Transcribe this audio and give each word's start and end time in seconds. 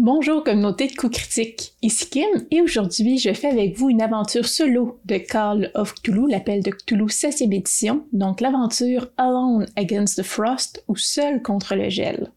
Bonjour 0.00 0.44
communauté 0.44 0.86
de 0.86 0.94
coups 0.94 1.18
critiques, 1.18 1.74
ici 1.82 2.08
Kim 2.08 2.28
et 2.52 2.60
aujourd'hui 2.60 3.18
je 3.18 3.32
fais 3.32 3.48
avec 3.48 3.76
vous 3.76 3.90
une 3.90 4.00
aventure 4.00 4.46
solo 4.46 5.00
de 5.04 5.16
Call 5.16 5.72
of 5.74 5.92
Cthulhu, 5.92 6.30
l'appel 6.30 6.62
de 6.62 6.70
Cthulhu 6.70 7.06
16e 7.06 7.52
édition, 7.52 8.06
donc 8.12 8.40
l'aventure 8.40 9.08
Alone 9.16 9.66
Against 9.74 10.18
the 10.18 10.22
Frost 10.22 10.84
ou 10.86 10.94
Seul 10.94 11.42
contre 11.42 11.74
le 11.74 11.90
gel. 11.90 12.30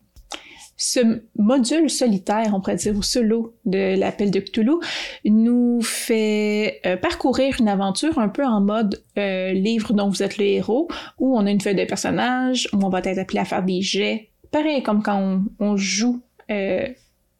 Ce 0.76 1.22
module 1.38 1.88
solitaire, 1.92 2.52
on 2.56 2.62
pourrait 2.62 2.78
dire, 2.78 2.96
ou 2.98 3.04
solo 3.04 3.54
de 3.66 3.96
l'appel 3.96 4.32
de 4.32 4.40
Cthulhu, 4.40 4.78
nous 5.26 5.82
fait 5.84 6.82
euh, 6.88 6.98
parcourir 6.98 7.58
une 7.60 7.68
aventure 7.68 8.18
un 8.18 8.30
peu 8.30 8.44
en 8.44 8.62
mode 8.62 9.04
euh, 9.20 9.52
livre 9.52 9.94
dont 9.94 10.10
vous 10.10 10.24
êtes 10.24 10.40
le 10.40 10.46
héros, 10.46 10.88
où 11.20 11.38
on 11.38 11.46
a 11.46 11.52
une 11.52 11.62
feuille 11.62 11.76
de 11.76 11.86
personnage, 11.86 12.68
où 12.74 12.84
on 12.84 12.90
va 12.90 13.02
être 13.04 13.20
appelé 13.20 13.38
à 13.38 13.46
faire 13.46 13.62
des 13.62 13.84
jets, 13.84 14.32
pareil 14.50 14.82
comme 14.82 15.04
quand 15.04 15.44
on, 15.60 15.78
joue 15.78 16.22
euh, 16.50 16.88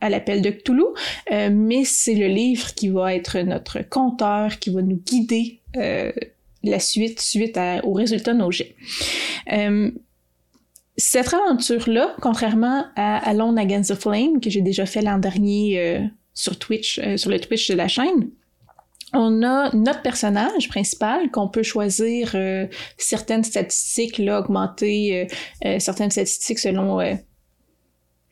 à 0.02 0.10
l'appel 0.10 0.42
de 0.42 0.50
Cthulhu, 0.50 0.84
euh, 1.32 1.50
mais 1.54 1.86
c'est 1.86 2.16
le 2.16 2.28
livre 2.28 2.74
qui 2.74 2.90
va 2.90 3.14
être 3.14 3.40
notre 3.40 3.88
compteur, 3.88 4.60
qui 4.60 4.72
va 4.72 4.82
nous 4.82 4.98
guider 4.98 5.62
euh, 5.78 6.12
la 6.64 6.80
suite 6.80 7.22
suite 7.22 7.58
au 7.84 7.94
résultat 7.94 8.34
de 8.34 8.40
nos 8.40 8.52
jets. 8.52 8.76
Euh, 9.54 9.92
cette 10.98 11.34
aventure-là, 11.34 12.16
contrairement 12.22 12.86
à 12.96 13.18
Alone 13.30 13.58
Against 13.58 13.92
the 13.92 14.00
Flame, 14.00 14.42
que 14.42 14.50
j'ai 14.50 14.62
déjà 14.62 14.86
fait 14.86 15.02
l'an 15.02 15.18
dernier 15.18 16.00
sur 16.34 16.60
Twitch, 16.60 17.00
sur 17.16 17.32
le 17.32 17.40
Twitch 17.40 17.70
de 17.70 17.76
la 17.76 17.88
chaîne, 17.88 18.30
on 19.14 19.42
a 19.42 19.76
notre 19.76 20.02
personnage 20.04 20.68
principal 20.68 21.32
qu'on 21.32 21.48
peut 21.48 21.64
choisir 21.64 22.36
certaines 22.98 23.44
statistiques, 23.44 24.20
là, 24.20 24.42
augmenter 24.42 25.28
certaines 25.80 26.12
statistiques 26.12 26.60
selon 26.60 27.00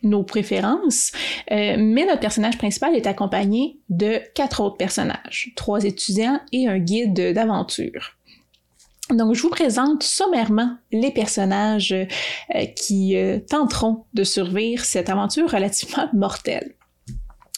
nos 0.04 0.24
préférences, 0.24 1.12
euh, 1.52 1.76
mais 1.78 2.06
notre 2.06 2.20
personnage 2.20 2.58
principal 2.58 2.96
est 2.96 3.08
accompagné 3.08 3.80
de 3.90 4.20
quatre 4.34 4.62
autres 4.62 4.78
personnages, 4.78 5.52
trois 5.56 5.84
étudiants 5.84 6.40
et 6.52 6.68
un 6.68 6.80
guide 6.80 7.34
d'aventure. 7.34 8.16
Donc, 9.12 9.34
je 9.34 9.42
vous 9.42 9.50
présente 9.50 10.04
sommairement 10.04 10.78
les 10.92 11.12
personnages 11.12 11.94
euh, 11.94 12.66
qui 12.76 13.18
euh, 13.18 13.40
tenteront 13.40 14.06
de 14.14 14.24
survivre 14.24 14.86
cette 14.86 15.10
aventure 15.10 15.50
relativement 15.50 16.10
mortelle. 16.14 16.76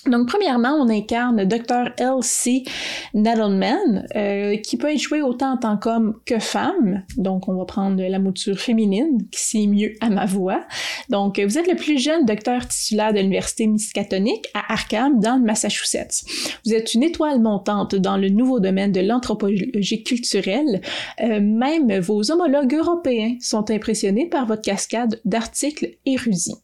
Donc, 0.07 0.27
premièrement, 0.27 0.73
on 0.79 0.89
incarne 0.89 1.45
Dr. 1.45 1.91
Elsie 1.97 2.65
Nadelman, 3.13 4.07
euh, 4.15 4.57
qui 4.57 4.77
peut 4.77 4.91
être 4.91 4.99
joué 4.99 5.21
autant 5.21 5.53
en 5.53 5.57
tant 5.57 5.77
qu'homme 5.77 6.15
que 6.25 6.39
femme. 6.39 7.03
Donc, 7.17 7.47
on 7.47 7.55
va 7.55 7.65
prendre 7.65 8.01
la 8.01 8.17
mouture 8.17 8.57
féminine, 8.57 9.27
qui 9.31 9.39
c'est 9.39 9.67
mieux 9.67 9.93
à 10.01 10.09
ma 10.09 10.25
voix. 10.25 10.65
Donc, 11.09 11.39
vous 11.39 11.57
êtes 11.59 11.67
le 11.67 11.75
plus 11.75 11.99
jeune 11.99 12.25
docteur 12.25 12.67
titulaire 12.67 13.13
de 13.13 13.19
l'Université 13.19 13.67
Miskatonic 13.67 14.47
à 14.55 14.73
Arkham, 14.73 15.19
dans 15.19 15.35
le 15.35 15.43
Massachusetts. 15.43 16.23
Vous 16.65 16.73
êtes 16.73 16.95
une 16.95 17.03
étoile 17.03 17.39
montante 17.39 17.93
dans 17.93 18.17
le 18.17 18.29
nouveau 18.29 18.59
domaine 18.59 18.91
de 18.91 19.01
l'anthropologie 19.01 20.03
culturelle. 20.03 20.81
Euh, 21.21 21.39
même 21.41 21.99
vos 21.99 22.31
homologues 22.31 22.73
européens 22.73 23.35
sont 23.39 23.69
impressionnés 23.69 24.27
par 24.27 24.47
votre 24.47 24.63
cascade 24.63 25.21
d'articles 25.25 25.97
érudits. 26.05 26.55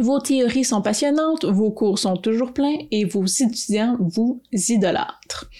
Vos 0.00 0.20
théories 0.20 0.64
sont 0.64 0.80
passionnantes, 0.80 1.44
vos 1.44 1.70
cours 1.70 1.98
sont 1.98 2.16
toujours 2.16 2.52
pleins 2.52 2.78
et 2.90 3.04
vos 3.04 3.26
étudiants 3.26 3.96
vous 4.00 4.42
idolâtrent. 4.52 5.50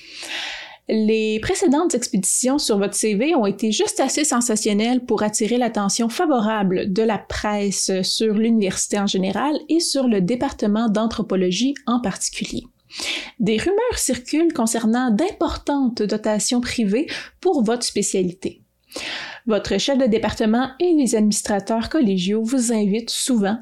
Les 0.89 1.39
précédentes 1.41 1.95
expéditions 1.95 2.59
sur 2.59 2.79
votre 2.79 2.95
CV 2.95 3.35
ont 3.35 3.47
été 3.47 3.73
juste 3.73 4.01
assez 4.01 4.25
sensationnelles 4.25 5.05
pour 5.05 5.23
attirer 5.23 5.57
l'attention 5.57 6.09
favorable 6.09 6.93
de 6.93 7.03
la 7.03 7.19
presse 7.19 7.91
sur 8.03 8.35
l'université 8.35 8.99
en 8.99 9.07
général 9.07 9.55
et 9.69 9.81
sur 9.81 10.09
le 10.09 10.21
département 10.21 10.89
d'anthropologie 10.89 11.75
en 11.87 12.01
particulier. 12.01 12.65
Des 13.39 13.59
rumeurs 13.59 13.99
circulent 13.99 14.53
concernant 14.53 15.11
d'importantes 15.11 16.03
dotations 16.03 16.61
privées 16.61 17.07
pour 17.41 17.63
votre 17.63 17.85
spécialité. 17.85 18.63
Votre 19.47 19.79
chef 19.79 19.99
de 19.99 20.07
département 20.07 20.71
et 20.79 20.93
les 20.93 21.17
administrateurs 21.17 21.89
collégiaux 21.89 22.43
vous 22.43 22.73
invitent 22.73 23.11
souvent 23.11 23.59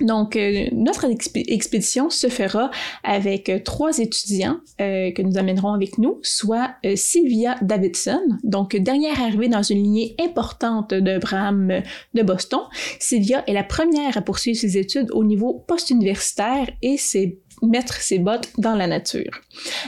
Donc, 0.00 0.36
euh, 0.36 0.66
notre 0.72 1.06
expédition 1.34 2.10
se 2.10 2.28
fera 2.28 2.70
avec 3.04 3.48
euh, 3.48 3.58
trois 3.62 3.98
étudiants 3.98 4.58
euh, 4.80 5.12
que 5.12 5.22
nous 5.22 5.38
amènerons 5.38 5.72
avec 5.72 5.98
nous, 5.98 6.18
soit 6.22 6.74
Sylvia 6.94 7.56
Davidson, 7.62 8.22
donc 8.42 8.76
dernière 8.76 9.20
arrivée 9.20 9.48
dans 9.48 9.62
une 9.62 9.82
lignée 9.82 10.16
importante 10.20 10.94
de 10.94 11.18
Bram 11.18 11.82
de 12.14 12.22
Boston. 12.22 12.60
Sylvia 12.98 13.44
est 13.46 13.52
la 13.52 13.64
première 13.64 14.16
à 14.16 14.22
poursuivre 14.22 14.58
ses 14.58 14.78
études 14.78 15.10
au 15.12 15.24
niveau 15.24 15.64
post-universitaire 15.66 16.70
et 16.82 16.96
c'est 16.96 17.38
mettre 17.62 17.94
ses 17.94 18.18
bottes 18.18 18.48
dans 18.58 18.74
la 18.74 18.86
nature. 18.86 19.40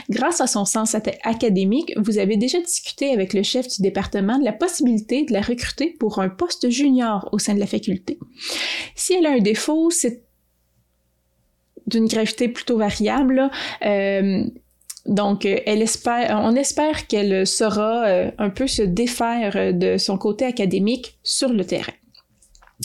Grâce 0.09 0.41
à 0.41 0.47
son 0.47 0.65
sens 0.65 0.95
académique, 1.23 1.93
vous 1.97 2.17
avez 2.17 2.37
déjà 2.37 2.59
discuté 2.59 3.11
avec 3.11 3.33
le 3.33 3.43
chef 3.43 3.67
du 3.67 3.81
département 3.81 4.37
de 4.37 4.45
la 4.45 4.53
possibilité 4.53 5.23
de 5.25 5.33
la 5.33 5.41
recruter 5.41 5.95
pour 5.99 6.19
un 6.19 6.29
poste 6.29 6.69
junior 6.69 7.29
au 7.31 7.39
sein 7.39 7.53
de 7.53 7.59
la 7.59 7.67
faculté. 7.67 8.19
Si 8.95 9.13
elle 9.13 9.25
a 9.25 9.31
un 9.31 9.39
défaut, 9.39 9.89
c'est 9.89 10.23
d'une 11.87 12.07
gravité 12.07 12.47
plutôt 12.47 12.77
variable. 12.77 13.49
Euh, 13.85 14.43
donc, 15.05 15.45
elle 15.45 15.81
espère, 15.81 16.39
on 16.43 16.55
espère 16.55 17.07
qu'elle 17.07 17.45
saura 17.45 18.07
euh, 18.07 18.31
un 18.37 18.49
peu 18.49 18.67
se 18.67 18.81
défaire 18.81 19.73
de 19.73 19.97
son 19.97 20.17
côté 20.17 20.45
académique 20.45 21.19
sur 21.23 21.49
le 21.49 21.65
terrain. 21.65 21.93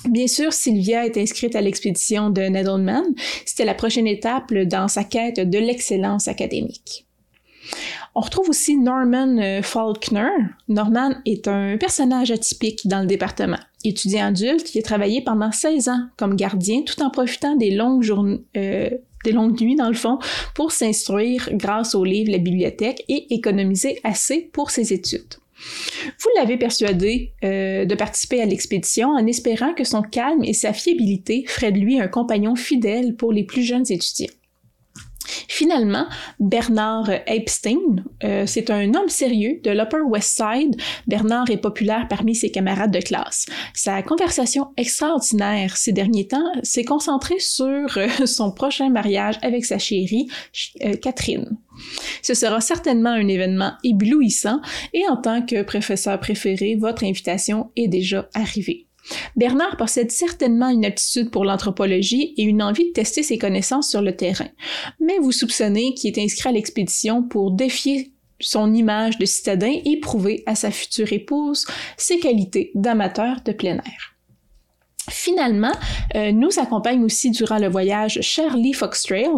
Bien 0.09 0.27
sûr, 0.27 0.53
Sylvia 0.53 1.07
est 1.07 1.17
inscrite 1.17 1.57
à 1.57 1.61
l'expédition 1.61 2.31
de 2.31 2.43
Nedelman. 2.43 3.05
C'était 3.45 3.65
la 3.65 3.75
prochaine 3.75 4.07
étape 4.07 4.53
dans 4.53 4.89
sa 4.89 5.05
quête 5.05 5.41
de 5.41 5.59
l'excellence 5.59 6.29
académique. 6.29 7.07
On 8.15 8.21
retrouve 8.21 8.49
aussi 8.49 8.77
Norman 8.77 9.39
euh, 9.39 9.63
Faulkner. 9.63 10.31
Norman 10.69 11.15
est 11.27 11.47
un 11.47 11.77
personnage 11.77 12.31
atypique 12.31 12.87
dans 12.87 13.01
le 13.01 13.07
département. 13.07 13.59
Étudiant 13.85 14.27
adulte 14.27 14.65
qui 14.65 14.79
a 14.79 14.83
travaillé 14.83 15.23
pendant 15.23 15.53
16 15.53 15.89
ans 15.89 16.01
comme 16.17 16.35
gardien 16.35 16.83
tout 16.83 17.01
en 17.03 17.11
profitant 17.11 17.57
des 17.57 17.71
longues 17.71 18.41
euh, 18.57 18.91
des 19.25 19.33
longues 19.33 19.61
nuits 19.61 19.77
dans 19.77 19.89
le 19.89 19.95
fond, 19.95 20.19
pour 20.55 20.73
s'instruire 20.73 21.49
grâce 21.53 21.95
aux 21.95 22.05
livres 22.05 22.31
la 22.31 22.39
bibliothèque 22.39 23.05
et 23.09 23.35
économiser 23.35 24.01
assez 24.05 24.49
pour 24.53 24.71
ses 24.71 24.93
études. 24.93 25.35
Vous 26.21 26.31
l'avez 26.37 26.57
persuadé 26.57 27.33
euh, 27.45 27.85
de 27.85 27.95
participer 27.95 28.41
à 28.41 28.47
l'expédition 28.47 29.11
en 29.11 29.27
espérant 29.27 29.75
que 29.75 29.85
son 29.85 30.03
calme 30.03 30.45
et 30.45 30.53
sa 30.53 30.73
fiabilité 30.73 31.45
feraient 31.47 31.73
de 31.73 31.79
lui 31.79 32.01
un 32.01 32.09
compagnon 32.09 32.55
fidèle 32.55 33.17
pour 33.17 33.33
les 33.33 33.45
plus 33.45 33.63
jeunes 33.63 33.87
étudiants. 33.89 34.33
Finalement, 35.49 36.07
Bernard 36.41 37.11
Epstein, 37.27 38.05
euh, 38.25 38.45
c'est 38.47 38.71
un 38.71 38.95
homme 38.95 39.09
sérieux 39.09 39.61
de 39.63 39.71
l'Upper 39.71 40.01
West 40.07 40.37
Side. 40.37 40.77
Bernard 41.07 41.51
est 41.51 41.59
populaire 41.59 42.07
parmi 42.09 42.35
ses 42.35 42.51
camarades 42.51 42.91
de 42.91 43.01
classe. 43.01 43.47
Sa 43.75 44.03
conversation 44.03 44.69
extraordinaire 44.77 45.77
ces 45.77 45.93
derniers 45.93 46.29
temps 46.29 46.53
s'est 46.63 46.85
concentrée 46.85 47.39
sur 47.39 47.97
euh, 47.97 48.09
son 48.27 48.53
prochain 48.53 48.91
mariage 48.91 49.37
avec 49.43 49.65
sa 49.65 49.79
chérie, 49.79 50.29
euh, 50.85 50.97
Catherine. 50.97 51.59
Ce 52.23 52.35
sera 52.35 52.61
certainement 52.61 53.11
un 53.11 53.29
événement 53.29 53.73
éblouissant 53.85 54.61
et 54.93 55.07
en 55.09 55.17
tant 55.17 55.43
que 55.43 55.63
professeur 55.63 56.19
préféré, 56.19 56.77
votre 56.77 57.05
invitation 57.05 57.71
est 57.77 57.89
déjà 57.89 58.29
arrivée. 58.35 58.88
Bernard 59.37 59.77
possède 59.77 60.11
certainement 60.11 60.69
une 60.69 60.85
aptitude 60.85 61.31
pour 61.31 61.45
l'anthropologie 61.45 62.35
et 62.37 62.43
une 62.43 62.63
envie 62.63 62.89
de 62.89 62.93
tester 62.93 63.23
ses 63.23 63.39
connaissances 63.39 63.91
sur 63.91 64.03
le 64.03 64.17
terrain, 64.17 64.49
mais 65.01 65.19
vous 65.19 65.33
soupçonnez 65.33 65.95
qu'il 65.95 66.17
est 66.17 66.23
inscrit 66.23 66.49
à 66.49 66.53
l'expédition 66.53 67.23
pour 67.23 67.51
défier 67.51 68.13
son 68.41 68.73
image 68.73 69.19
de 69.19 69.25
citadin 69.25 69.75
et 69.85 69.99
prouver 70.01 70.43
à 70.47 70.55
sa 70.55 70.71
future 70.71 71.13
épouse 71.13 71.67
ses 71.97 72.19
qualités 72.19 72.71
d'amateur 72.75 73.41
de 73.45 73.53
plein 73.53 73.77
air. 73.77 74.15
Finalement, 75.11 75.73
euh, 76.17 76.33
nous 76.33 76.59
accompagne 76.59 77.03
aussi 77.03 77.31
durant 77.31 77.59
le 77.59 77.69
voyage 77.69 78.19
Charlie 78.21 78.75
Foxtrail, 78.75 79.29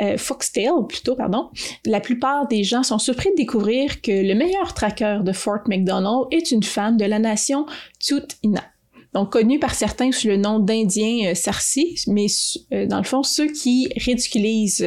euh, 0.00 0.16
Foxtail 0.16 0.70
plutôt, 0.88 1.16
pardon. 1.16 1.50
La 1.84 2.00
plupart 2.00 2.46
des 2.46 2.62
gens 2.62 2.84
sont 2.84 2.98
surpris 2.98 3.30
de 3.30 3.36
découvrir 3.36 4.02
que 4.02 4.12
le 4.12 4.34
meilleur 4.34 4.72
tracker 4.72 5.18
de 5.24 5.32
Fort 5.32 5.62
McDonald 5.66 6.26
est 6.30 6.52
une 6.52 6.62
femme 6.62 6.96
de 6.96 7.04
la 7.04 7.18
nation 7.18 7.66
Tsutina 7.98 8.62
donc 9.12 9.32
connu 9.32 9.58
par 9.58 9.74
certains 9.74 10.12
sous 10.12 10.28
le 10.28 10.36
nom 10.36 10.60
d'Indien 10.60 11.30
euh, 11.30 11.34
Sarsi, 11.34 11.96
mais 12.06 12.26
euh, 12.72 12.86
dans 12.86 12.98
le 12.98 13.04
fond, 13.04 13.22
ceux 13.22 13.48
qui 13.48 13.88
ridiculisent 13.96 14.86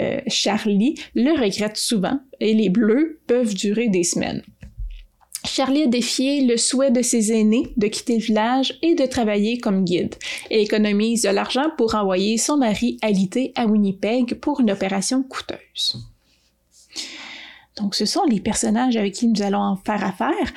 euh, 0.00 0.20
Charlie 0.28 0.94
le 1.14 1.32
regrettent 1.32 1.76
souvent 1.76 2.20
et 2.40 2.54
les 2.54 2.68
bleus 2.68 3.20
peuvent 3.26 3.54
durer 3.54 3.88
des 3.88 4.04
semaines. 4.04 4.42
Charlie 5.44 5.84
a 5.84 5.86
défié 5.86 6.42
le 6.42 6.56
souhait 6.56 6.90
de 6.90 7.02
ses 7.02 7.32
aînés 7.32 7.72
de 7.76 7.86
quitter 7.86 8.16
le 8.16 8.22
village 8.22 8.76
et 8.82 8.94
de 8.94 9.06
travailler 9.06 9.58
comme 9.58 9.84
guide 9.84 10.16
et 10.50 10.62
économise 10.62 11.22
de 11.22 11.28
l'argent 11.28 11.70
pour 11.76 11.94
envoyer 11.94 12.36
son 12.36 12.56
mari 12.56 12.98
alité 13.00 13.52
à 13.54 13.66
Winnipeg 13.66 14.34
pour 14.40 14.60
une 14.60 14.72
opération 14.72 15.22
coûteuse. 15.22 15.96
Donc, 17.76 17.94
ce 17.94 18.06
sont 18.06 18.24
les 18.24 18.40
personnages 18.40 18.96
avec 18.96 19.14
qui 19.14 19.28
nous 19.28 19.42
allons 19.42 19.76
faire 19.84 20.02
affaire. 20.02 20.52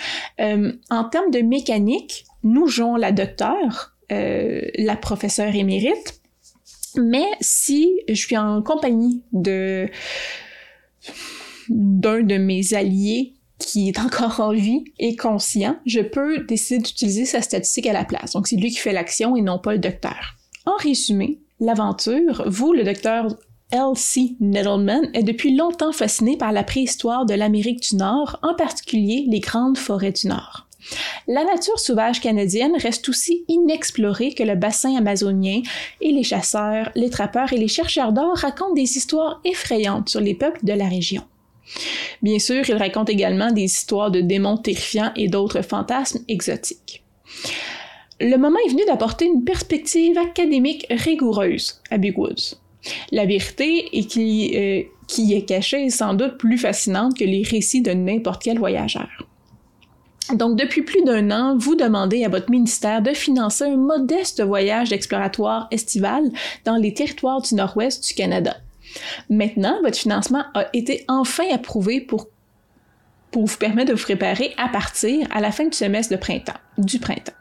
en 0.90 1.04
termes 1.04 1.30
de 1.32 1.42
mécanique, 1.42 2.26
nous 2.44 2.68
jouons 2.68 2.96
la 2.96 3.12
docteure, 3.12 3.96
euh, 4.12 4.62
la 4.78 4.96
professeure 4.96 5.54
émérite, 5.56 6.22
Mais 6.96 7.26
si 7.42 8.02
je 8.08 8.16
suis 8.16 8.38
en 8.38 8.62
compagnie 8.62 9.24
de 9.32 9.90
d'un 11.70 12.24
de 12.24 12.38
mes 12.38 12.74
alliés 12.74 13.36
qui 13.60 13.90
est 13.90 14.00
encore 14.00 14.40
en 14.40 14.54
vie 14.54 14.86
et 14.98 15.16
conscient, 15.16 15.78
je 15.86 16.00
peux 16.00 16.40
décider 16.46 16.82
d'utiliser 16.82 17.26
sa 17.26 17.42
statistique 17.42 17.86
à 17.86 17.94
la 17.94 18.06
place. 18.06 18.32
Donc 18.32 18.48
c'est 18.48 18.56
lui 18.56 18.72
qui 18.72 18.78
fait 18.78 18.94
l'action 18.94 19.36
et 19.36 19.42
non 19.42 19.60
pas 19.60 19.74
le 19.74 19.80
docteur. 19.80 20.36
En 20.66 20.76
résumé, 20.78 21.40
l'aventure, 21.60 22.44
vous, 22.48 22.74
le 22.74 22.84
docteur 22.84 23.28
L.C. 23.72 24.36
Nettleman, 24.40 25.10
est 25.14 25.24
depuis 25.24 25.56
longtemps 25.56 25.92
fasciné 25.92 26.38
par 26.38 26.52
la 26.52 26.64
préhistoire 26.64 27.26
de 27.26 27.36
l'Amérique 27.36 27.82
du 27.92 27.98
Nord, 27.98 28.40
en 28.42 28.56
particulier 28.56 29.26
les 29.28 29.42
grandes 29.42 29.78
forêts 29.78 30.12
du 30.12 30.28
Nord. 30.28 30.69
La 31.28 31.44
nature 31.44 31.80
sauvage 31.80 32.22
canadienne 32.22 32.76
reste 32.78 33.10
aussi 33.10 33.44
inexplorée 33.48 34.34
que 34.34 34.44
le 34.44 34.56
bassin 34.56 34.96
amazonien 34.96 35.62
et 36.02 36.12
les 36.12 36.24
chasseurs, 36.24 36.90
les 36.96 37.10
trappeurs 37.10 37.54
et 37.54 37.58
les 37.58 37.68
chercheurs 37.68 38.14
d'or 38.14 38.38
racontent 38.38 38.74
des 38.74 38.98
histoires 38.98 39.42
effrayantes 39.44 40.10
sur 40.10 40.22
les 40.22 40.36
peuples 40.36 40.66
de 40.66 40.74
la 40.74 40.88
région. 40.88 41.24
Bien 42.22 42.40
sûr, 42.40 42.68
il 42.68 42.76
raconte 42.76 43.10
également 43.10 43.52
des 43.52 43.64
histoires 43.64 44.12
de 44.12 44.22
démons 44.22 44.58
terrifiants 44.58 45.12
et 45.16 45.28
d'autres 45.28 45.62
fantasmes 45.62 46.24
exotiques. 46.28 47.04
Le 48.20 48.38
moment 48.38 48.58
est 48.66 48.72
venu 48.72 48.84
d'apporter 48.86 49.26
une 49.26 49.44
perspective 49.44 50.18
académique 50.18 50.86
rigoureuse 50.90 51.82
à 51.90 51.98
Big 51.98 52.18
Woods. 52.18 52.58
La 53.12 53.26
vérité 53.26 53.98
est 53.98 54.06
qui, 54.06 54.52
euh, 54.56 54.84
qui 55.08 55.34
est 55.34 55.46
cachée 55.46 55.86
est 55.86 55.90
sans 55.90 56.14
doute 56.14 56.38
plus 56.38 56.58
fascinante 56.58 57.18
que 57.18 57.24
les 57.24 57.44
récits 57.44 57.82
de 57.82 57.92
n'importe 57.92 58.44
quel 58.44 58.58
voyageur. 58.58 59.29
Donc, 60.34 60.58
depuis 60.58 60.84
plus 60.84 61.02
d'un 61.04 61.32
an, 61.32 61.58
vous 61.58 61.76
demandez 61.76 62.24
à 62.24 62.30
votre 62.30 62.52
ministère 62.52 63.02
de 63.02 63.14
financer 63.14 63.66
un 63.66 63.78
modeste 63.78 64.44
voyage 64.44 64.94
exploratoire 64.94 65.68
estival 65.72 66.30
dans 66.66 66.76
les 66.76 66.94
territoires 66.94 67.42
du 67.42 67.56
nord-ouest 67.56 68.08
du 68.08 68.14
Canada. 68.14 68.58
Maintenant, 69.30 69.80
votre 69.82 69.98
financement 69.98 70.44
a 70.54 70.68
été 70.74 71.06
enfin 71.08 71.46
approuvé 71.52 72.02
pour, 72.02 72.28
pour 73.32 73.46
vous 73.46 73.58
permettre 73.58 73.92
de 73.92 73.98
vous 73.98 74.04
préparer 74.04 74.54
à 74.58 74.68
partir 74.68 75.28
à 75.32 75.42
la 75.42 75.52
fin 75.52 75.66
du 75.66 75.76
semestre 75.76 76.14
de 76.14 76.20
printemps, 76.20 76.54
du 76.78 77.00
printemps. 77.00 77.34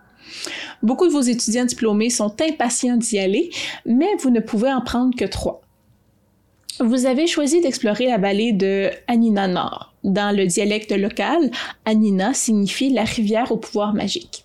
Beaucoup 0.82 1.06
de 1.06 1.12
vos 1.12 1.20
étudiants 1.20 1.64
diplômés 1.64 2.10
sont 2.10 2.34
impatients 2.40 2.96
d'y 2.96 3.18
aller, 3.18 3.50
mais 3.84 4.08
vous 4.20 4.30
ne 4.30 4.40
pouvez 4.40 4.72
en 4.72 4.80
prendre 4.80 5.14
que 5.16 5.24
trois. 5.24 5.62
Vous 6.80 7.06
avez 7.06 7.26
choisi 7.26 7.60
d'explorer 7.60 8.06
la 8.06 8.18
vallée 8.18 8.52
de 8.52 8.90
Anina 9.08 9.48
Nord. 9.48 9.94
Dans 10.04 10.34
le 10.34 10.46
dialecte 10.46 10.92
local, 10.92 11.50
Anina 11.84 12.32
signifie 12.34 12.90
la 12.90 13.02
rivière 13.02 13.50
au 13.50 13.56
pouvoir 13.56 13.94
magique. 13.94 14.44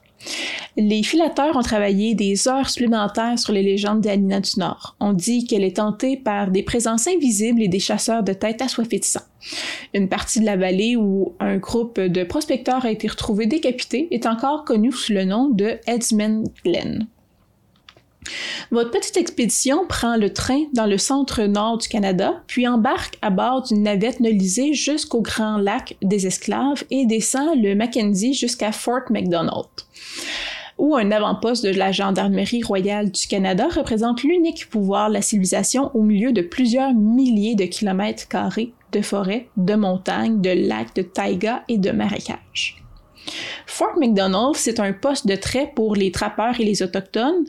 Les 0.76 1.04
filateurs 1.04 1.56
ont 1.56 1.62
travaillé 1.62 2.16
des 2.16 2.48
heures 2.48 2.70
supplémentaires 2.70 3.38
sur 3.38 3.54
les 3.54 3.62
légendes 3.62 4.02
d'Anina 4.02 4.40
du 4.40 4.58
Nord. 4.58 4.96
On 5.00 5.14
dit 5.14 5.46
qu'elle 5.46 5.64
est 5.64 5.78
tentée 5.78 6.18
par 6.18 6.50
des 6.50 6.64
présences 6.64 7.08
invisibles 7.08 7.62
et 7.62 7.68
des 7.68 7.80
chasseurs 7.80 8.24
de 8.24 8.34
têtes 8.34 8.64
assoiffés 8.64 9.00
de 9.00 9.06
sang. 9.06 9.22
Une 9.94 10.10
partie 10.10 10.40
de 10.40 10.46
la 10.46 10.58
vallée 10.58 10.96
où 10.96 11.34
un 11.40 11.58
groupe 11.58 12.00
de 12.00 12.24
prospecteurs 12.24 12.86
a 12.86 12.92
été 12.92 13.08
retrouvé 13.08 13.46
décapité 13.46 14.08
est 14.10 14.26
encore 14.26 14.66
connue 14.66 14.92
sous 14.92 15.14
le 15.14 15.26
nom 15.26 15.50
de 15.50 15.78
Edsman 15.86 16.46
Glen. 16.66 17.06
Votre 18.72 18.92
petite 18.92 19.18
expédition 19.18 19.86
prend 19.88 20.18
le 20.18 20.32
train 20.32 20.64
dans 20.74 20.86
le 20.86 20.98
centre-nord 20.98 21.78
du 21.78 21.88
Canada, 21.88 22.42
puis 22.48 22.68
embarque 22.68 23.18
à 23.22 23.30
bord 23.30 23.64
d'une 23.64 23.84
navette 23.84 24.20
nolisée 24.20 24.74
jusqu'au 24.74 25.22
Grand 25.22 25.58
Lac 25.58 25.96
des 26.02 26.28
Esclaves 26.28 26.84
et 26.90 27.06
descend 27.06 27.62
le 27.62 27.76
Mackenzie 27.76 28.34
jusqu'à 28.34 28.72
Fort 28.72 29.10
McDonald 29.10 29.68
où 30.80 30.96
un 30.96 31.12
avant-poste 31.12 31.64
de 31.64 31.78
la 31.78 31.92
Gendarmerie 31.92 32.64
royale 32.64 33.12
du 33.12 33.28
Canada 33.28 33.68
représente 33.74 34.24
l'unique 34.24 34.70
pouvoir 34.70 35.10
de 35.10 35.14
la 35.14 35.22
civilisation 35.22 35.92
au 35.94 36.02
milieu 36.02 36.32
de 36.32 36.42
plusieurs 36.42 36.96
milliers 36.96 37.54
de 37.54 37.66
kilomètres 37.66 38.28
carrés 38.28 38.74
de 38.94 39.02
forêts, 39.02 39.48
de 39.58 39.76
montagnes, 39.76 40.40
de 40.40 40.52
lacs, 40.52 40.96
de 40.96 41.02
taïga 41.02 41.64
et 41.68 41.78
de 41.78 41.92
marécages. 41.92 42.83
Fort 43.66 43.98
McDonald, 43.98 44.56
c'est 44.56 44.80
un 44.80 44.94
poste 44.94 45.28
de 45.28 45.36
trait 45.36 45.72
pour 45.76 45.96
les 45.96 46.12
trappeurs 46.12 46.60
et 46.60 46.64
les 46.64 46.84
autochtones. 46.84 47.46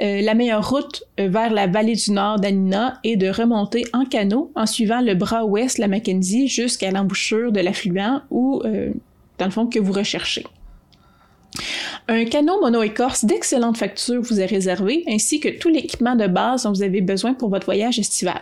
Euh, 0.00 0.22
la 0.22 0.34
meilleure 0.34 0.68
route 0.68 1.04
euh, 1.20 1.28
vers 1.28 1.52
la 1.52 1.66
vallée 1.66 1.94
du 1.94 2.12
nord 2.12 2.40
d'Anina 2.40 2.98
est 3.04 3.16
de 3.16 3.28
remonter 3.28 3.84
en 3.92 4.04
canot 4.04 4.50
en 4.54 4.66
suivant 4.66 5.00
le 5.00 5.14
bras 5.14 5.44
ouest 5.44 5.78
la 5.78 5.88
Mackenzie 5.88 6.48
jusqu'à 6.48 6.90
l'embouchure 6.90 7.52
de 7.52 7.60
l'affluent 7.60 8.20
ou, 8.30 8.62
euh, 8.64 8.92
dans 9.38 9.44
le 9.44 9.50
fond, 9.50 9.66
que 9.66 9.78
vous 9.78 9.92
recherchez. 9.92 10.44
Un 12.08 12.24
canot 12.24 12.60
mono-écorce 12.60 13.24
d'excellente 13.24 13.76
facture 13.76 14.22
vous 14.22 14.40
est 14.40 14.46
réservé, 14.46 15.04
ainsi 15.08 15.40
que 15.40 15.48
tout 15.48 15.68
l'équipement 15.68 16.14
de 16.14 16.26
base 16.26 16.62
dont 16.62 16.72
vous 16.72 16.82
avez 16.82 17.00
besoin 17.00 17.34
pour 17.34 17.50
votre 17.50 17.66
voyage 17.66 17.98
estival. 17.98 18.40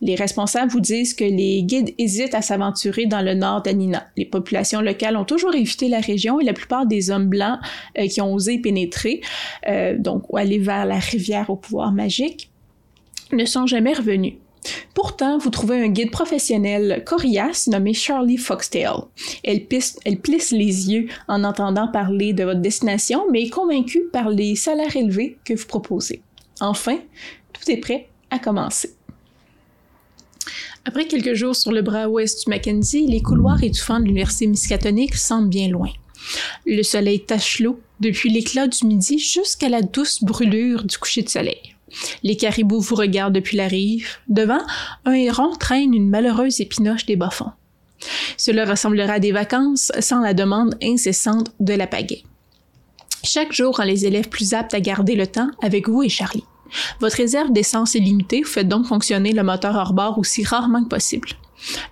Les 0.00 0.14
responsables 0.14 0.70
vous 0.70 0.80
disent 0.80 1.14
que 1.14 1.24
les 1.24 1.62
guides 1.62 1.94
hésitent 1.98 2.34
à 2.34 2.42
s'aventurer 2.42 3.06
dans 3.06 3.22
le 3.22 3.34
nord 3.34 3.62
d'Anina. 3.62 4.06
Les 4.16 4.24
populations 4.24 4.80
locales 4.80 5.16
ont 5.16 5.24
toujours 5.24 5.54
évité 5.54 5.88
la 5.88 6.00
région 6.00 6.40
et 6.40 6.44
la 6.44 6.52
plupart 6.52 6.86
des 6.86 7.10
hommes 7.10 7.28
blancs 7.28 7.58
euh, 7.98 8.06
qui 8.06 8.20
ont 8.20 8.32
osé 8.34 8.58
pénétrer, 8.58 9.20
euh, 9.68 9.96
donc 9.98 10.24
aller 10.34 10.58
vers 10.58 10.86
la 10.86 10.98
rivière 10.98 11.50
au 11.50 11.56
pouvoir 11.56 11.92
magique, 11.92 12.50
ne 13.32 13.44
sont 13.44 13.66
jamais 13.66 13.94
revenus. 13.94 14.34
Pourtant, 14.94 15.38
vous 15.38 15.50
trouvez 15.50 15.80
un 15.82 15.88
guide 15.88 16.10
professionnel 16.10 17.02
coriace 17.04 17.66
nommé 17.68 17.94
Charlie 17.94 18.36
Foxtail. 18.36 18.92
Elle, 19.42 19.66
elle 20.04 20.20
plisse 20.20 20.50
les 20.52 20.90
yeux 20.92 21.08
en 21.28 21.44
entendant 21.44 21.88
parler 21.88 22.32
de 22.32 22.44
votre 22.44 22.60
destination, 22.60 23.24
mais 23.30 23.42
est 23.44 23.50
convaincue 23.50 24.04
par 24.12 24.30
les 24.30 24.54
salaires 24.54 24.96
élevés 24.96 25.38
que 25.44 25.54
vous 25.54 25.66
proposez. 25.66 26.22
Enfin, 26.60 26.98
tout 27.52 27.70
est 27.70 27.78
prêt 27.78 28.08
à 28.30 28.38
commencer. 28.38 28.94
Après 30.84 31.06
quelques 31.06 31.34
jours 31.34 31.54
sur 31.54 31.70
le 31.70 31.80
bras 31.80 32.08
ouest 32.08 32.44
du 32.44 32.50
Mackenzie, 32.50 33.06
les 33.06 33.22
couloirs 33.22 33.62
étouffants 33.62 34.00
de 34.00 34.04
l'Université 34.04 34.48
Miskatonic 34.48 35.14
semblent 35.14 35.48
bien 35.48 35.68
loin. 35.68 35.90
Le 36.66 36.82
soleil 36.82 37.24
tache 37.24 37.60
l'eau 37.60 37.80
depuis 38.00 38.30
l'éclat 38.30 38.66
du 38.66 38.86
midi 38.86 39.18
jusqu'à 39.18 39.68
la 39.68 39.82
douce 39.82 40.22
brûlure 40.24 40.84
du 40.84 40.98
coucher 40.98 41.22
de 41.22 41.28
soleil. 41.28 41.76
Les 42.22 42.36
caribous 42.36 42.80
vous 42.80 42.96
regardent 42.96 43.34
depuis 43.34 43.56
la 43.56 43.68
rive. 43.68 44.08
Devant, 44.28 44.62
un 45.04 45.12
héron 45.12 45.54
traîne 45.56 45.94
une 45.94 46.08
malheureuse 46.08 46.60
épinoche 46.60 47.06
des 47.06 47.16
bas-fonds. 47.16 47.52
Cela 48.36 48.64
ressemblera 48.64 49.14
à 49.14 49.20
des 49.20 49.32
vacances 49.32 49.92
sans 50.00 50.20
la 50.20 50.34
demande 50.34 50.76
incessante 50.82 51.52
de 51.60 51.74
la 51.74 51.86
pagaie. 51.86 52.24
Chaque 53.22 53.52
jour 53.52 53.76
rend 53.76 53.84
les 53.84 54.04
élèves 54.04 54.28
plus 54.28 54.52
aptes 54.52 54.74
à 54.74 54.80
garder 54.80 55.14
le 55.14 55.28
temps 55.28 55.50
avec 55.62 55.88
vous 55.88 56.02
et 56.02 56.08
Charlie. 56.08 56.44
Votre 57.00 57.16
réserve 57.16 57.52
d'essence 57.52 57.94
est 57.94 58.00
limitée, 58.00 58.42
vous 58.42 58.48
faites 58.48 58.68
donc 58.68 58.86
fonctionner 58.86 59.32
le 59.32 59.42
moteur 59.42 59.74
hors 59.76 59.92
bord 59.92 60.18
aussi 60.18 60.44
rarement 60.44 60.82
que 60.82 60.88
possible. 60.88 61.28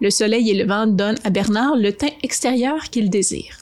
Le 0.00 0.10
soleil 0.10 0.50
et 0.50 0.54
le 0.54 0.66
vent 0.66 0.86
donnent 0.86 1.18
à 1.24 1.30
Bernard 1.30 1.76
le 1.76 1.92
teint 1.92 2.08
extérieur 2.22 2.84
qu'il 2.90 3.10
désire. 3.10 3.58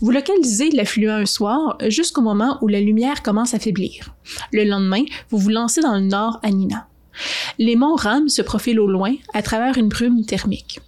Vous 0.00 0.10
localisez 0.10 0.70
l'affluent 0.70 1.10
un 1.10 1.26
soir 1.26 1.76
jusqu'au 1.88 2.20
moment 2.20 2.58
où 2.60 2.68
la 2.68 2.80
lumière 2.80 3.22
commence 3.22 3.54
à 3.54 3.58
faiblir. 3.58 4.14
Le 4.52 4.64
lendemain, 4.64 5.04
vous 5.30 5.38
vous 5.38 5.48
lancez 5.48 5.80
dans 5.80 5.94
le 5.94 6.02
nord 6.02 6.38
à 6.42 6.50
Nina. 6.50 6.86
Les 7.58 7.76
monts 7.76 7.96
Ram 7.96 8.28
se 8.28 8.42
profilent 8.42 8.80
au 8.80 8.86
loin 8.86 9.14
à 9.32 9.42
travers 9.42 9.78
une 9.78 9.88
brume 9.88 10.24
thermique. 10.24 10.80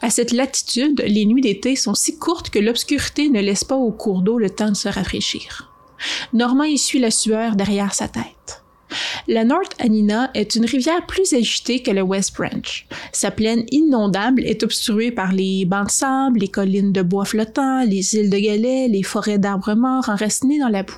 À 0.00 0.10
cette 0.10 0.32
latitude, 0.32 1.04
les 1.06 1.26
nuits 1.26 1.42
d'été 1.42 1.76
sont 1.76 1.94
si 1.94 2.18
courtes 2.18 2.50
que 2.50 2.58
l'obscurité 2.58 3.28
ne 3.28 3.40
laisse 3.40 3.64
pas 3.64 3.76
au 3.76 3.92
cours 3.92 4.22
d'eau 4.22 4.38
le 4.38 4.50
temps 4.50 4.70
de 4.70 4.76
se 4.76 4.88
rafraîchir. 4.88 5.72
Normand 6.32 6.64
essuie 6.64 7.00
la 7.00 7.10
sueur 7.10 7.56
derrière 7.56 7.92
sa 7.92 8.08
tête. 8.08 8.62
La 9.26 9.44
North 9.44 9.74
Anina 9.78 10.30
est 10.34 10.54
une 10.54 10.64
rivière 10.64 11.04
plus 11.06 11.32
agitée 11.34 11.82
que 11.82 11.90
le 11.90 12.02
West 12.02 12.34
Branch. 12.34 12.86
Sa 13.12 13.30
plaine 13.30 13.64
inondable 13.70 14.44
est 14.44 14.62
obstruée 14.62 15.10
par 15.10 15.32
les 15.32 15.64
bancs 15.64 15.86
de 15.86 15.92
sable, 15.92 16.40
les 16.40 16.48
collines 16.48 16.92
de 16.92 17.02
bois 17.02 17.24
flottants, 17.24 17.84
les 17.84 18.14
îles 18.14 18.30
de 18.30 18.38
galets, 18.38 18.88
les 18.88 19.02
forêts 19.02 19.38
d'arbres 19.38 19.74
morts 19.74 20.08
enracinés 20.08 20.58
dans 20.58 20.68
la 20.68 20.82
boue. 20.82 20.94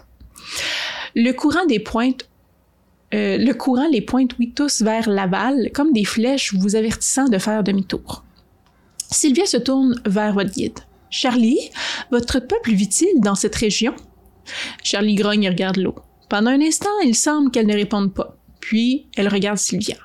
Le 1.16 1.32
courant 1.32 1.66
des 1.66 1.80
pointes 1.80 2.28
euh, 3.12 3.38
le 3.38 3.52
courant 3.54 3.88
les 3.88 4.02
pointe 4.02 4.38
oui 4.38 4.52
tous 4.54 4.82
vers 4.82 5.08
l'aval, 5.08 5.70
comme 5.74 5.92
des 5.92 6.04
flèches 6.04 6.54
vous 6.54 6.76
avertissant 6.76 7.28
de 7.28 7.38
faire 7.38 7.64
demi-tour. 7.64 8.24
Sylvia 9.10 9.46
se 9.46 9.56
tourne 9.56 10.00
vers 10.06 10.32
votre 10.32 10.52
guide. 10.52 10.78
Charlie, 11.10 11.70
votre 12.12 12.38
peuple 12.38 12.70
vit-il 12.70 13.20
dans 13.20 13.34
cette 13.34 13.56
région? 13.56 13.94
Charlie 14.84 15.16
grogne 15.16 15.42
et 15.42 15.48
regarde 15.48 15.78
l'eau. 15.78 15.96
Pendant 16.30 16.52
un 16.52 16.60
instant, 16.60 16.88
il 17.04 17.16
semble 17.16 17.50
qu'elle 17.50 17.66
ne 17.66 17.74
réponde 17.74 18.14
pas. 18.14 18.36
Puis, 18.60 19.08
elle 19.16 19.28
regarde 19.28 19.58
Sylvia. 19.58 19.96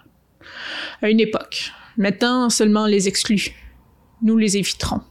À 1.03 1.09
une 1.09 1.19
époque. 1.19 1.71
Maintenant, 1.97 2.49
seulement 2.49 2.87
les 2.87 3.07
exclus. 3.07 3.51
Nous 4.23 4.35
les 4.35 4.57
éviterons. 4.57 5.01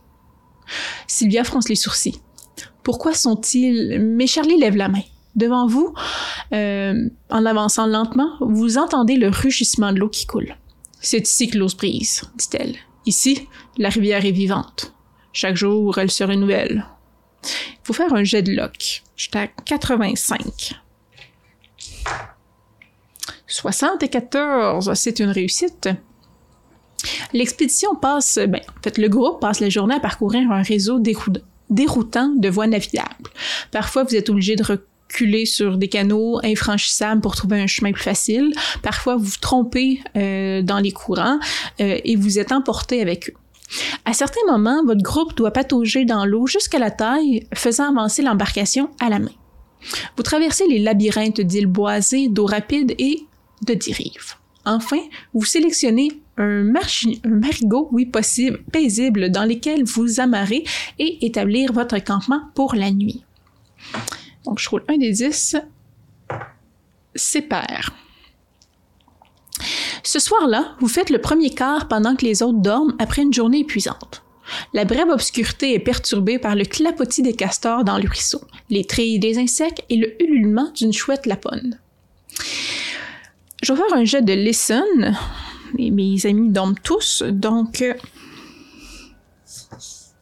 Sylvia 1.06 1.44
fronce 1.44 1.68
les 1.68 1.76
sourcils. 1.76 2.20
Pourquoi 2.82 3.14
sont-ils... 3.14 4.00
Mais 4.00 4.26
Charlie 4.26 4.58
lève 4.58 4.76
la 4.76 4.88
main. 4.88 5.02
Devant 5.36 5.68
vous, 5.68 5.94
euh, 6.52 7.08
en 7.30 7.46
avançant 7.46 7.86
lentement, 7.86 8.36
vous 8.40 8.76
entendez 8.76 9.14
le 9.14 9.28
rugissement 9.28 9.92
de 9.92 10.00
l'eau 10.00 10.08
qui 10.08 10.26
coule. 10.26 10.56
C'est 11.00 11.28
ici 11.28 11.48
que 11.48 11.58
l'eau 11.58 11.68
se 11.68 11.76
brise, 11.76 12.22
dit-elle. 12.36 12.74
Ici, 13.06 13.46
la 13.78 13.88
rivière 13.88 14.24
est 14.24 14.32
vivante. 14.32 14.94
Chaque 15.32 15.56
jour, 15.56 15.96
elle 15.98 16.10
se 16.10 16.24
renouvelle. 16.24 16.86
Il 17.44 17.84
faut 17.84 17.92
faire 17.92 18.14
un 18.14 18.24
jet 18.24 18.42
de 18.42 18.52
lock. 18.52 19.02
J'étais 19.16 19.38
à 19.38 19.46
85. 19.46 20.74
74, 23.46 24.94
c'est 24.94 25.20
une 25.20 25.30
réussite. 25.30 25.88
L'expédition 27.32 27.94
passe, 27.94 28.38
ben, 28.38 28.60
en 28.68 28.82
fait, 28.82 28.98
le 28.98 29.08
groupe 29.08 29.40
passe 29.40 29.60
la 29.60 29.68
journée 29.68 29.94
à 29.94 30.00
parcourir 30.00 30.50
un 30.50 30.62
réseau 30.62 30.98
déroutant 31.70 32.28
de 32.36 32.48
voies 32.48 32.66
navigables. 32.66 33.30
Parfois, 33.70 34.04
vous 34.04 34.16
êtes 34.16 34.30
obligé 34.30 34.56
de 34.56 34.64
reculer 34.64 35.44
sur 35.44 35.76
des 35.76 35.88
canaux 35.88 36.40
infranchissables 36.42 37.20
pour 37.20 37.36
trouver 37.36 37.60
un 37.60 37.66
chemin 37.66 37.92
plus 37.92 38.02
facile. 38.02 38.52
Parfois, 38.82 39.16
vous 39.16 39.24
vous 39.24 39.40
trompez 39.40 40.00
euh, 40.16 40.62
dans 40.62 40.78
les 40.78 40.92
courants 40.92 41.38
euh, 41.80 41.98
et 42.02 42.16
vous 42.16 42.38
êtes 42.38 42.52
emporté 42.52 43.02
avec 43.02 43.28
eux. 43.28 43.34
À 44.04 44.12
certains 44.12 44.44
moments, 44.46 44.84
votre 44.84 45.02
groupe 45.02 45.34
doit 45.36 45.50
patauger 45.50 46.04
dans 46.04 46.24
l'eau 46.24 46.46
jusqu'à 46.46 46.78
la 46.78 46.90
taille, 46.90 47.46
faisant 47.54 47.90
avancer 47.90 48.22
l'embarcation 48.22 48.90
à 49.00 49.08
la 49.08 49.18
main. 49.18 49.32
Vous 50.16 50.22
traversez 50.22 50.66
les 50.66 50.78
labyrinthes 50.78 51.40
d'îles 51.40 51.66
boisées, 51.66 52.28
d'eau 52.28 52.46
rapide 52.46 52.94
et 52.98 53.24
de 53.66 53.74
dérive. 53.74 54.34
Enfin, 54.64 55.00
vous 55.34 55.44
sélectionnez 55.44 56.10
un, 56.36 56.64
marigot, 57.24 57.88
oui 57.92 58.06
possible, 58.06 58.62
paisible, 58.72 59.30
dans 59.30 59.44
lequel 59.44 59.84
vous 59.84 60.20
amarrez 60.20 60.64
et 60.98 61.24
établir 61.26 61.72
votre 61.72 61.98
campement 61.98 62.40
pour 62.54 62.74
la 62.74 62.90
nuit. 62.90 63.24
Donc, 64.44 64.58
je 64.58 64.68
roule 64.68 64.84
un 64.88 64.96
des 64.96 65.12
10. 65.12 65.56
C'est 67.14 67.48
Ce 70.02 70.18
soir-là, 70.18 70.74
vous 70.80 70.88
faites 70.88 71.10
le 71.10 71.20
premier 71.20 71.50
quart 71.50 71.86
pendant 71.86 72.16
que 72.16 72.24
les 72.24 72.42
autres 72.42 72.58
dorment 72.58 72.94
après 72.98 73.22
une 73.22 73.32
journée 73.32 73.60
épuisante. 73.60 74.23
La 74.72 74.84
brève 74.84 75.08
obscurité 75.08 75.74
est 75.74 75.78
perturbée 75.78 76.38
par 76.38 76.54
le 76.54 76.64
clapotis 76.64 77.22
des 77.22 77.34
castors 77.34 77.84
dans 77.84 77.98
le 77.98 78.08
ruisseau, 78.08 78.42
les 78.70 78.84
trilles 78.84 79.18
des 79.18 79.38
insectes 79.38 79.82
et 79.88 79.96
le 79.96 80.22
ululement 80.22 80.70
d'une 80.72 80.92
chouette 80.92 81.26
laponne. 81.26 81.78
Je 83.62 83.72
vais 83.72 83.78
faire 83.78 83.96
un 83.96 84.04
jet 84.04 84.22
de 84.22 84.32
listen. 84.32 85.16
Mes 85.78 86.26
amis 86.26 86.50
dorment 86.50 86.78
tous, 86.82 87.22
donc 87.22 87.82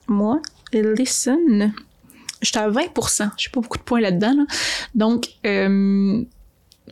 moi, 0.06 0.40
listen, 0.72 1.74
j'étais 2.40 2.58
à 2.58 2.70
20%. 2.70 3.30
J'ai 3.36 3.50
pas 3.50 3.60
beaucoup 3.60 3.78
de 3.78 3.82
points 3.82 4.00
là-dedans. 4.00 4.46
Donc, 4.94 5.28
euh, 5.46 6.24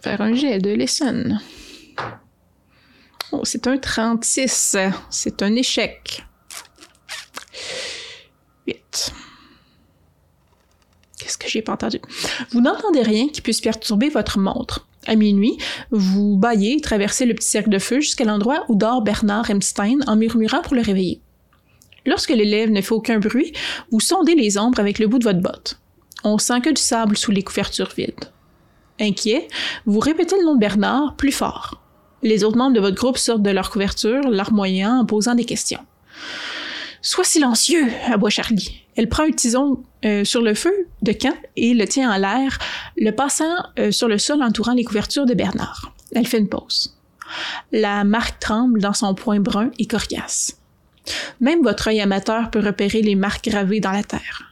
faire 0.03 0.21
un 0.21 0.35
jet 0.35 0.59
de 0.59 0.71
listen. 0.71 1.41
Oh, 3.33 3.43
c'est 3.45 3.67
un 3.67 3.79
36. 3.79 4.77
C'est 5.11 5.43
un 5.43 5.55
échec. 5.55 6.25
Qu'est-ce 11.19 11.39
que 11.39 11.49
j'ai 11.49 11.63
pas 11.63 11.75
entendu? 11.75 12.01
Vous 12.51 12.61
n'entendez 12.61 13.03
rien 13.03 13.29
qui 13.29 13.41
puisse 13.41 13.61
perturber 13.61 14.09
votre 14.09 14.39
montre. 14.39 14.89
À 15.07 15.15
minuit, 15.15 15.59
vous 15.91 16.37
baillez 16.37 16.79
et 16.79 16.81
traversez 16.81 17.25
le 17.25 17.35
petit 17.35 17.49
cercle 17.49 17.71
de 17.71 17.79
feu 17.79 18.01
jusqu'à 18.01 18.25
l'endroit 18.25 18.65
où 18.69 18.75
dort 18.75 19.03
Bernard 19.03 19.51
Emstein 19.51 20.01
en 20.07 20.17
murmurant 20.17 20.63
pour 20.63 20.75
le 20.75 20.83
réveiller. 20.83 21.21
Lorsque 22.07 22.31
l'élève 22.31 22.71
ne 22.71 22.81
fait 22.81 22.93
aucun 22.93 23.19
bruit, 23.19 23.53
vous 23.91 24.01
sondez 24.01 24.35
les 24.35 24.59
ombres 24.59 24.81
avec 24.81 24.99
le 24.99 25.07
bout 25.07 25.19
de 25.19 25.25
votre 25.25 25.41
botte. 25.41 25.79
On 26.25 26.39
sent 26.39 26.63
que 26.63 26.71
du 26.71 26.81
sable 26.81 27.17
sous 27.17 27.31
les 27.31 27.43
couvertures 27.43 27.93
vides. 27.97 28.31
Inquiet, 28.99 29.49
vous 29.87 30.01
répétez 30.01 30.37
le 30.37 30.45
nom 30.45 30.55
de 30.55 30.61
Bernard 30.61 31.15
plus 31.17 31.33
fort. 31.33 31.81
Les 32.23 32.45
autres 32.45 32.59
membres 32.59 32.75
de 32.75 32.81
votre 32.81 32.97
groupe 32.97 33.19
sortent 33.19 33.43
de 33.43 33.51
leur 33.51 33.71
couverture, 33.71 34.29
larmoyant 34.29 35.01
en 35.01 35.07
posant 35.07 35.35
des 35.35 35.45
questions. 35.45 35.81
Sois 37.03 37.25
silencieux, 37.25 37.89
aboie 38.07 38.31
Charlie. 38.31 38.83
Elle 38.97 39.09
prend 39.09 39.23
un 39.23 39.31
tison 39.31 39.83
euh, 40.05 40.25
sur 40.25 40.43
le 40.43 40.55
feu 40.55 40.73
de 41.01 41.13
camp 41.13 41.37
et 41.57 41.73
le 41.73 41.87
tient 41.87 42.13
en 42.13 42.19
l'air, 42.19 42.59
le 42.97 43.11
passant 43.13 43.55
euh, 43.79 43.91
sur 43.91 44.09
le 44.09 44.19
sol 44.19 44.43
entourant 44.43 44.75
les 44.75 44.85
couvertures 44.85 45.25
de 45.25 45.33
Bernard. 45.33 45.93
Elle 46.15 46.27
fait 46.27 46.39
une 46.39 46.49
pause. 46.49 46.99
La 47.73 48.05
marque 48.05 48.39
tremble 48.39 48.81
dans 48.81 48.93
son 48.93 49.15
poing 49.15 49.41
brun 49.41 49.71
et 49.79 49.87
coriace. 49.87 50.59
Même 51.41 51.63
votre 51.63 51.89
œil 51.89 52.01
amateur 52.01 52.51
peut 52.51 52.61
repérer 52.61 53.01
les 53.01 53.15
marques 53.15 53.49
gravées 53.49 53.81
dans 53.81 53.93
la 53.93 54.03
terre. 54.03 54.43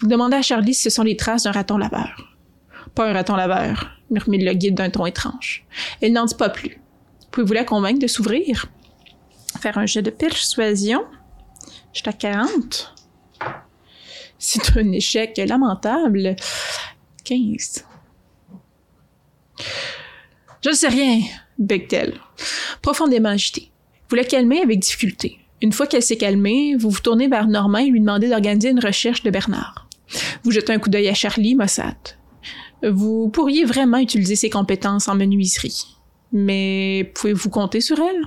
Vous 0.00 0.06
demandez 0.06 0.36
à 0.36 0.42
Charlie 0.42 0.74
si 0.74 0.84
ce 0.84 0.90
sont 0.90 1.02
les 1.02 1.16
traces 1.16 1.42
d'un 1.42 1.52
raton 1.52 1.76
laveur. 1.76 2.36
Pas 2.94 3.10
un 3.10 3.12
raton 3.12 3.36
laveur, 3.36 3.90
murmure 4.10 4.44
le 4.44 4.54
guide 4.54 4.76
d'un 4.76 4.88
ton 4.90 5.04
étrange. 5.04 5.66
Elle 6.00 6.12
n'en 6.12 6.24
dit 6.24 6.34
pas 6.34 6.48
plus. 6.48 6.80
Pouvez-vous 7.30 7.52
la 7.52 7.64
convaincre 7.64 7.98
de 7.98 8.06
s'ouvrir? 8.06 8.66
Faire 9.60 9.76
un 9.76 9.86
jet 9.86 10.02
de 10.02 10.10
persuasion. 10.10 11.04
À 12.06 12.12
40. 12.12 12.94
C'est 14.38 14.76
un 14.78 14.92
échec 14.92 15.36
lamentable. 15.36 16.36
15. 17.24 17.84
Je 20.62 20.68
ne 20.70 20.74
sais 20.74 20.88
rien, 20.88 21.20
Bechtel, 21.58 22.14
profondément 22.82 23.30
agité. 23.30 23.70
Vous 24.08 24.16
la 24.16 24.24
calmez 24.24 24.60
avec 24.60 24.78
difficulté. 24.78 25.38
Une 25.60 25.72
fois 25.72 25.86
qu'elle 25.86 26.02
s'est 26.02 26.16
calmée, 26.16 26.76
vous 26.76 26.90
vous 26.90 27.00
tournez 27.00 27.28
vers 27.28 27.46
Normand 27.46 27.78
et 27.78 27.90
lui 27.90 28.00
demandez 28.00 28.28
d'organiser 28.28 28.70
une 28.70 28.80
recherche 28.80 29.22
de 29.22 29.30
Bernard. 29.30 29.88
Vous 30.44 30.52
jetez 30.52 30.72
un 30.72 30.78
coup 30.78 30.88
d'œil 30.88 31.08
à 31.08 31.14
Charlie 31.14 31.56
Mossad. 31.56 31.96
Vous 32.82 33.28
pourriez 33.28 33.64
vraiment 33.64 33.98
utiliser 33.98 34.36
ses 34.36 34.50
compétences 34.50 35.08
en 35.08 35.16
menuiserie. 35.16 35.86
Mais 36.32 37.10
pouvez-vous 37.14 37.50
compter 37.50 37.80
sur 37.80 37.98
elle? 37.98 38.22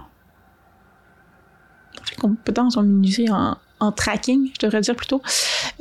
Compétences 2.22 2.78
en 2.78 2.84
menuiserie 2.84 3.30
en, 3.30 3.58
en 3.80 3.92
tracking, 3.92 4.52
je 4.54 4.66
devrais 4.66 4.82
dire 4.82 4.96
plutôt. 4.96 5.22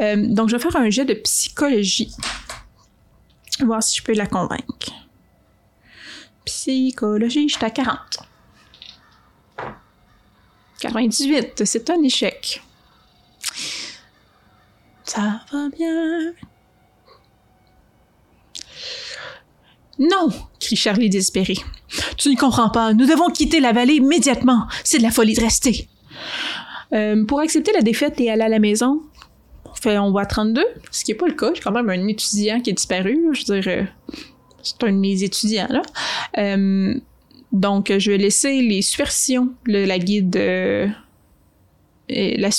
Euh, 0.00 0.16
donc, 0.16 0.48
je 0.48 0.56
vais 0.56 0.62
faire 0.62 0.76
un 0.76 0.90
jet 0.90 1.04
de 1.04 1.14
psychologie. 1.14 2.14
Voir 3.60 3.82
si 3.82 3.98
je 3.98 4.02
peux 4.02 4.14
la 4.14 4.26
convaincre. 4.26 4.92
Psychologie, 6.46 7.48
je 7.48 7.56
suis 7.56 7.64
à 7.64 7.70
40. 7.70 7.98
98, 10.80 11.64
c'est 11.66 11.90
un 11.90 12.02
échec. 12.02 12.62
Ça 15.04 15.42
va 15.52 15.68
bien. 15.68 16.32
Non, 19.98 20.30
crie 20.58 20.76
Charlie 20.76 21.10
désespéré. 21.10 21.54
Tu 22.16 22.30
ne 22.30 22.36
comprends 22.36 22.70
pas. 22.70 22.94
Nous 22.94 23.06
devons 23.06 23.28
quitter 23.28 23.60
la 23.60 23.72
vallée 23.72 23.96
immédiatement. 23.96 24.66
C'est 24.82 24.96
de 24.96 25.02
la 25.02 25.10
folie 25.10 25.34
de 25.34 25.42
rester. 25.42 25.90
Euh, 26.92 27.24
pour 27.24 27.40
accepter 27.40 27.72
la 27.72 27.82
défaite 27.82 28.20
et 28.20 28.30
aller 28.30 28.42
à 28.42 28.48
la 28.48 28.58
maison, 28.58 29.00
on, 29.64 29.74
fait, 29.74 29.98
on 29.98 30.10
va 30.12 30.22
à 30.22 30.26
32, 30.26 30.64
ce 30.90 31.04
qui 31.04 31.12
n'est 31.12 31.16
pas 31.16 31.26
le 31.26 31.34
cas. 31.34 31.52
J'ai 31.54 31.60
quand 31.60 31.72
même 31.72 31.88
un 31.88 32.08
étudiant 32.08 32.60
qui 32.60 32.70
est 32.70 32.74
disparu. 32.74 33.18
Je 33.32 33.52
veux 33.52 33.60
dire, 33.60 33.72
euh, 33.72 33.84
c'est 34.62 34.82
un 34.84 34.92
de 34.92 34.98
mes 34.98 35.22
étudiants. 35.22 35.68
Là. 35.70 35.82
Euh, 36.38 36.94
donc, 37.52 37.92
je 37.96 38.10
vais 38.10 38.18
laisser 38.18 38.60
les 38.60 38.82
superstitions, 38.82 39.50
la 39.66 39.98
guide... 39.98 40.36
la, 42.08 42.50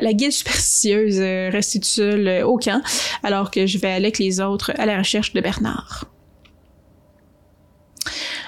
la, 0.00 0.12
guide 0.12 0.32
superstitieuse 0.32 1.20
rester 1.52 1.80
tout 1.80 1.86
seul 1.86 2.44
au 2.44 2.56
camp, 2.56 2.82
alors 3.22 3.50
que 3.50 3.66
je 3.66 3.78
vais 3.78 3.88
aller 3.88 4.06
avec 4.06 4.18
les 4.18 4.40
autres 4.40 4.72
à 4.78 4.86
la 4.86 4.98
recherche 4.98 5.32
de 5.32 5.40
Bernard. 5.40 6.06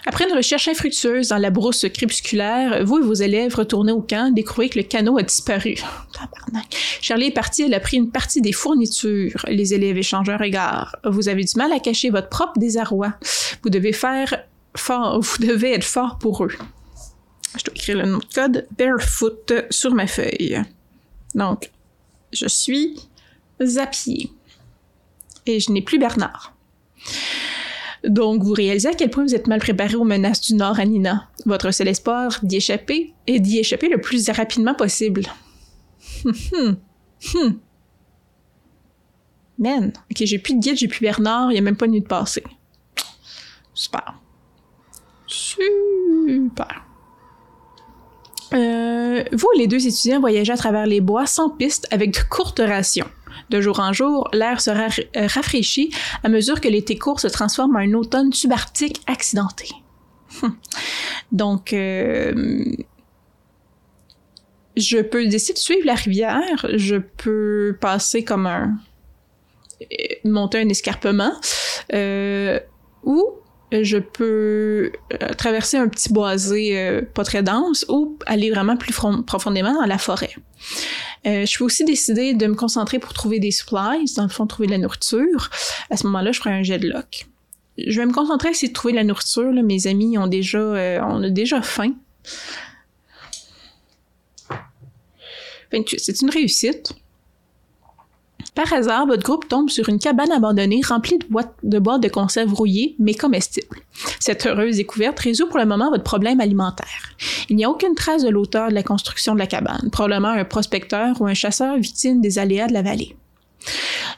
Après 0.08 0.26
une 0.26 0.34
recherche 0.34 0.68
infructueuse 0.68 1.28
dans 1.28 1.36
la 1.36 1.50
brousse 1.50 1.84
crépusculaire, 1.92 2.82
vous 2.82 2.96
et 2.96 3.02
vos 3.02 3.12
élèves 3.12 3.54
retournez 3.54 3.92
au 3.92 4.00
camp, 4.00 4.32
découvrez 4.32 4.70
que 4.70 4.78
le 4.78 4.84
canot 4.84 5.18
a 5.18 5.22
disparu. 5.22 5.74
Charlie 7.02 7.26
est 7.26 7.30
parti, 7.30 7.64
elle 7.64 7.74
a 7.74 7.80
pris 7.80 7.98
une 7.98 8.10
partie 8.10 8.40
des 8.40 8.52
fournitures. 8.52 9.44
Les 9.48 9.74
élèves 9.74 9.98
échangent 9.98 10.30
un 10.30 10.38
regard. 10.38 10.96
Vous 11.04 11.28
avez 11.28 11.44
du 11.44 11.54
mal 11.56 11.72
à 11.72 11.78
cacher 11.78 12.08
votre 12.08 12.30
propre 12.30 12.58
désarroi. 12.58 13.12
Vous 13.62 13.68
devez 13.68 13.92
faire 13.92 14.34
fort, 14.74 15.20
vous 15.20 15.46
devez 15.46 15.74
être 15.74 15.84
fort 15.84 16.16
pour 16.16 16.42
eux. 16.42 16.56
Je 17.58 17.64
dois 17.64 17.74
écrire 17.74 17.98
le 17.98 18.06
nom 18.06 18.18
de 18.18 18.34
code 18.34 18.66
barefoot 18.78 19.52
sur 19.68 19.92
ma 19.92 20.06
feuille. 20.06 20.62
Donc, 21.34 21.70
je 22.32 22.48
suis 22.48 22.96
Zapier. 23.62 24.30
Et 25.44 25.60
je 25.60 25.70
n'ai 25.70 25.82
plus 25.82 25.98
Bernard. 25.98 26.54
Donc, 28.04 28.42
vous 28.42 28.52
réalisez 28.52 28.88
à 28.88 28.94
quel 28.94 29.10
point 29.10 29.24
vous 29.24 29.34
êtes 29.34 29.46
mal 29.46 29.60
préparé 29.60 29.96
aux 29.96 30.04
menaces 30.04 30.40
du 30.40 30.54
Nord, 30.54 30.78
Anina. 30.78 31.28
Votre 31.46 31.70
seul 31.70 31.88
espoir 31.88 32.38
d'y 32.42 32.56
échapper 32.56 33.12
est 33.26 33.40
d'y 33.40 33.58
échapper 33.58 33.88
le 33.88 34.00
plus 34.00 34.28
rapidement 34.30 34.74
possible. 34.74 35.22
Hum, 36.24 36.76
hum. 37.34 37.58
Man, 39.58 39.92
ok, 40.10 40.18
j'ai 40.20 40.38
plus 40.38 40.54
de 40.54 40.60
guide, 40.60 40.76
j'ai 40.76 40.86
plus 40.86 41.00
Bernard, 41.00 41.50
il 41.50 41.54
n'y 41.54 41.58
a 41.58 41.62
même 41.62 41.76
pas 41.76 41.86
de 41.86 41.92
nuit 41.92 42.00
de 42.00 42.06
passé. 42.06 42.44
Super. 43.74 44.14
Super. 45.26 46.84
Euh, 48.54 49.24
vous, 49.32 49.48
les 49.56 49.66
deux 49.66 49.86
étudiants, 49.86 50.20
voyagez 50.20 50.52
à 50.52 50.56
travers 50.56 50.86
les 50.86 51.00
bois 51.00 51.26
sans 51.26 51.50
piste 51.50 51.86
avec 51.90 52.12
de 52.12 52.20
courtes 52.30 52.62
rations. 52.64 53.08
De 53.50 53.60
jour 53.60 53.80
en 53.80 53.92
jour, 53.92 54.28
l'air 54.32 54.60
sera 54.60 54.88
euh, 55.16 55.26
rafraîchi 55.26 55.90
à 56.22 56.28
mesure 56.28 56.60
que 56.60 56.68
l'été 56.68 56.98
court 56.98 57.20
se 57.20 57.28
transforme 57.28 57.76
en 57.76 57.80
un 57.80 57.94
automne 57.94 58.32
subarctique 58.32 59.00
accidenté. 59.06 59.68
Donc, 61.32 61.72
euh, 61.72 62.64
je 64.76 64.98
peux 64.98 65.26
décider 65.26 65.54
de 65.54 65.58
suivre 65.58 65.86
la 65.86 65.94
rivière, 65.94 66.66
je 66.74 66.96
peux 66.96 67.76
passer 67.80 68.24
comme 68.24 68.46
un... 68.46 68.78
monter 70.24 70.60
un 70.60 70.68
escarpement, 70.68 71.32
ou 73.02 73.24
je 73.72 73.98
peux 73.98 74.92
euh, 75.12 75.34
traverser 75.36 75.76
un 75.76 75.88
petit 75.88 76.12
boisé 76.12 76.78
euh, 76.78 77.02
pas 77.02 77.24
très 77.24 77.42
dense 77.42 77.84
ou 77.88 78.18
aller 78.26 78.50
vraiment 78.50 78.76
plus 78.76 78.94
profondément 79.26 79.74
dans 79.74 79.86
la 79.86 79.98
forêt. 79.98 80.34
Euh, 81.26 81.46
je 81.46 81.58
peux 81.58 81.64
aussi 81.64 81.84
décider 81.84 82.34
de 82.34 82.46
me 82.46 82.54
concentrer 82.54 82.98
pour 82.98 83.12
trouver 83.12 83.40
des 83.40 83.50
supplies, 83.50 84.12
dans 84.16 84.22
le 84.22 84.28
fond, 84.28 84.46
trouver 84.46 84.66
de 84.66 84.72
la 84.72 84.78
nourriture. 84.78 85.50
À 85.90 85.96
ce 85.96 86.06
moment-là, 86.06 86.32
je 86.32 86.38
ferai 86.38 86.50
un 86.50 86.62
jet 86.62 86.78
de 86.78 86.88
lock. 86.88 87.26
Je 87.78 88.00
vais 88.00 88.06
me 88.06 88.12
concentrer 88.12 88.48
à 88.48 88.50
essayer 88.52 88.68
de 88.68 88.72
trouver 88.72 88.92
de 88.92 88.98
la 88.98 89.04
nourriture. 89.04 89.52
Mes 89.52 89.86
amis 89.86 90.18
ont 90.18 90.26
déjà, 90.26 90.58
on 91.06 91.22
a 91.22 91.30
déjà 91.30 91.62
faim. 91.62 91.94
28, 95.72 96.00
c'est 96.00 96.20
une 96.22 96.30
réussite. 96.30 96.94
Par 98.58 98.72
hasard, 98.72 99.06
votre 99.06 99.22
groupe 99.22 99.46
tombe 99.46 99.70
sur 99.70 99.88
une 99.88 100.00
cabane 100.00 100.32
abandonnée 100.32 100.80
remplie 100.84 101.16
de 101.16 101.26
boîtes 101.26 101.54
de, 101.62 101.78
boîtes 101.78 102.02
de 102.02 102.08
conserve 102.08 102.52
rouillées, 102.52 102.96
mais 102.98 103.14
comestibles. 103.14 103.78
Cette 104.18 104.46
heureuse 104.46 104.78
découverte 104.78 105.20
résout 105.20 105.46
pour 105.46 105.60
le 105.60 105.64
moment 105.64 105.90
votre 105.90 106.02
problème 106.02 106.40
alimentaire. 106.40 107.14
Il 107.48 107.54
n'y 107.54 107.64
a 107.64 107.70
aucune 107.70 107.94
trace 107.94 108.24
de 108.24 108.28
l'auteur 108.28 108.70
de 108.70 108.74
la 108.74 108.82
construction 108.82 109.34
de 109.34 109.38
la 109.38 109.46
cabane, 109.46 109.90
probablement 109.92 110.30
un 110.30 110.44
prospecteur 110.44 111.20
ou 111.20 111.26
un 111.26 111.34
chasseur 111.34 111.76
victime 111.76 112.20
des 112.20 112.40
aléas 112.40 112.66
de 112.66 112.72
la 112.72 112.82
vallée. 112.82 113.14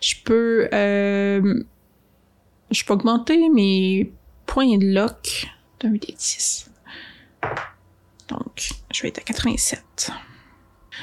Je 0.01 0.15
peux, 0.25 0.71
euh, 0.73 1.63
je 2.71 2.85
peux 2.87 2.95
augmenter 2.95 3.51
mes 3.51 4.11
points 4.47 4.79
de 4.79 4.87
lock 4.87 5.49
d'un 5.81 5.91
10. 5.91 6.71
Donc, 8.29 8.71
je 8.91 9.03
vais 9.03 9.09
être 9.09 9.19
à 9.19 9.23
87. 9.23 10.13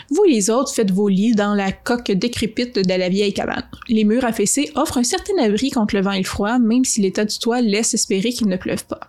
Vous 0.09 0.23
les 0.23 0.49
autres 0.49 0.73
faites 0.73 0.91
vos 0.91 1.07
lits 1.07 1.35
dans 1.35 1.53
la 1.53 1.71
coque 1.71 2.11
décrépite 2.11 2.75
de 2.75 2.93
la 2.93 3.09
vieille 3.09 3.33
cabane. 3.33 3.67
Les 3.89 4.03
murs 4.03 4.25
affaissés 4.25 4.71
offrent 4.75 4.97
un 4.97 5.03
certain 5.03 5.37
abri 5.41 5.71
contre 5.71 5.95
le 5.95 6.01
vent 6.01 6.11
et 6.11 6.19
le 6.19 6.23
froid, 6.23 6.59
même 6.59 6.85
si 6.85 7.01
l'état 7.01 7.25
du 7.25 7.37
toit 7.37 7.61
laisse 7.61 7.93
espérer 7.93 8.31
qu'il 8.31 8.47
ne 8.47 8.57
pleuve 8.57 8.85
pas. 8.85 8.99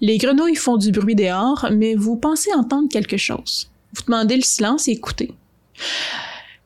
Les 0.00 0.18
grenouilles 0.18 0.56
font 0.56 0.76
du 0.76 0.90
bruit 0.90 1.14
dehors, 1.14 1.68
mais 1.72 1.94
vous 1.94 2.16
pensez 2.16 2.52
entendre 2.52 2.88
quelque 2.90 3.16
chose. 3.16 3.70
Vous 3.94 4.02
demandez 4.06 4.36
le 4.36 4.42
silence 4.42 4.88
et 4.88 4.92
écoutez. 4.92 5.32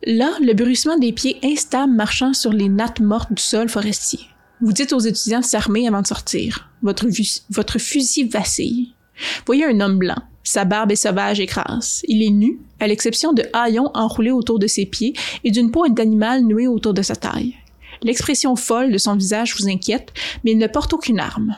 Là, 0.04 0.30
le 0.40 0.52
bruissement 0.54 0.98
des 0.98 1.12
pieds 1.12 1.38
instables 1.42 1.92
marchant 1.92 2.32
sur 2.32 2.52
les 2.52 2.68
nattes 2.68 3.00
mortes 3.00 3.32
du 3.32 3.42
sol 3.42 3.68
forestier. 3.68 4.20
Vous 4.60 4.72
dites 4.72 4.92
aux 4.92 5.00
étudiants 5.00 5.40
de 5.40 5.44
s'armer 5.44 5.86
avant 5.86 6.02
de 6.02 6.06
sortir. 6.06 6.70
Votre, 6.82 7.06
votre 7.50 7.78
fusil 7.78 8.24
vacille. 8.24 8.94
Voyez 9.46 9.64
un 9.64 9.80
homme 9.80 9.98
blanc, 9.98 10.22
sa 10.46 10.64
barbe 10.64 10.92
est 10.92 10.96
sauvage 10.96 11.40
et 11.40 11.46
crasse. 11.46 12.02
Il 12.06 12.22
est 12.22 12.30
nu, 12.30 12.60
à 12.78 12.86
l'exception 12.86 13.32
de 13.32 13.42
haillons 13.52 13.90
enroulés 13.94 14.30
autour 14.30 14.60
de 14.60 14.68
ses 14.68 14.86
pieds 14.86 15.12
et 15.42 15.50
d'une 15.50 15.72
peau 15.72 15.88
d'animal 15.88 16.42
nouée 16.42 16.68
autour 16.68 16.94
de 16.94 17.02
sa 17.02 17.16
taille. 17.16 17.56
L'expression 18.02 18.54
folle 18.54 18.92
de 18.92 18.98
son 18.98 19.16
visage 19.16 19.56
vous 19.58 19.68
inquiète, 19.68 20.12
mais 20.44 20.52
il 20.52 20.58
ne 20.58 20.68
porte 20.68 20.92
aucune 20.94 21.18
arme. 21.18 21.56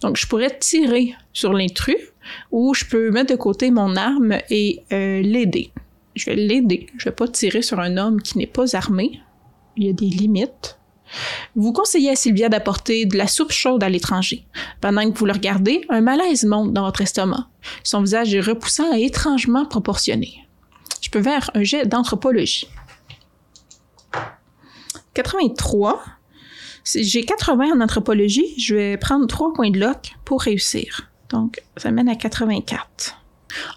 Donc, 0.00 0.16
je 0.16 0.26
pourrais 0.26 0.58
tirer 0.58 1.14
sur 1.34 1.52
l'intrus 1.52 1.98
ou 2.50 2.72
je 2.72 2.86
peux 2.86 3.10
mettre 3.10 3.32
de 3.32 3.36
côté 3.36 3.70
mon 3.70 3.94
arme 3.94 4.38
et 4.48 4.80
euh, 4.90 5.20
l'aider. 5.20 5.70
Je 6.14 6.30
vais 6.30 6.36
l'aider. 6.36 6.86
Je 6.96 7.10
vais 7.10 7.14
pas 7.14 7.28
tirer 7.28 7.60
sur 7.60 7.78
un 7.78 7.98
homme 7.98 8.22
qui 8.22 8.38
n'est 8.38 8.46
pas 8.46 8.74
armé. 8.74 9.20
Il 9.76 9.84
y 9.84 9.90
a 9.90 9.92
des 9.92 10.06
limites. 10.06 10.77
Vous 11.56 11.72
conseillez 11.72 12.10
à 12.10 12.16
Sylvia 12.16 12.48
d'apporter 12.48 13.06
de 13.06 13.16
la 13.16 13.26
soupe 13.26 13.52
chaude 13.52 13.82
à 13.82 13.88
l'étranger. 13.88 14.46
Pendant 14.80 15.10
que 15.10 15.18
vous 15.18 15.26
le 15.26 15.32
regardez, 15.32 15.82
un 15.88 16.00
malaise 16.00 16.44
monte 16.44 16.72
dans 16.72 16.84
votre 16.84 17.00
estomac. 17.00 17.48
Son 17.84 18.02
visage 18.02 18.34
est 18.34 18.40
repoussant 18.40 18.92
et 18.94 19.04
étrangement 19.04 19.64
proportionné. 19.66 20.46
Je 21.00 21.10
peux 21.10 21.22
faire 21.22 21.50
un 21.54 21.62
jet 21.62 21.86
d'anthropologie. 21.86 22.68
83. 25.14 26.02
Si 26.84 27.04
j'ai 27.04 27.24
80 27.24 27.72
en 27.74 27.80
anthropologie, 27.80 28.54
je 28.58 28.74
vais 28.74 28.96
prendre 28.96 29.26
3 29.26 29.52
points 29.52 29.70
de 29.70 29.78
lock 29.78 30.14
pour 30.24 30.42
réussir. 30.42 31.10
Donc, 31.30 31.60
ça 31.76 31.90
mène 31.90 32.08
à 32.08 32.14
84. 32.14 33.16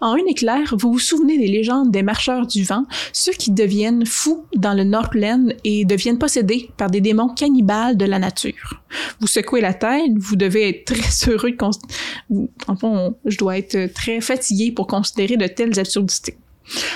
En 0.02 0.14
un 0.14 0.26
éclair, 0.28 0.76
vous 0.78 0.94
vous 0.94 1.00
souvenez 1.00 1.38
des 1.38 1.48
légendes 1.48 1.92
des 1.92 2.04
marcheurs 2.04 2.48
du 2.48 2.64
vent, 2.64 2.86
ceux 3.14 3.32
qui 3.32 3.52
deviennent 3.52 4.06
fous 4.06 4.46
dans 4.56 4.74
le 4.74 4.84
Northland 4.84 5.54
et 5.64 5.86
deviennent 5.86 6.18
possédés 6.18 6.70
par 6.78 6.90
des 6.90 7.02
démons 7.02 7.30
cannibales 7.30 7.98
de 7.98 8.06
la 8.06 8.20
nature. 8.20 8.82
Vous 9.20 9.28
secouez 9.28 9.62
la 9.62 9.74
tête, 9.74 10.12
vous 10.18 10.36
devez 10.36 10.70
être 10.70 10.86
très 10.94 11.30
heureux 11.32 11.52
de 11.52 11.58
enfin, 12.68 13.14
je 13.26 13.38
dois 13.38 13.58
être 13.58 13.94
très 13.94 14.22
fatigué 14.22 14.72
pour 14.72 14.88
considérer 14.88 15.38
de 15.38 15.48
telles 15.48 15.80
absurdités. 15.80 16.38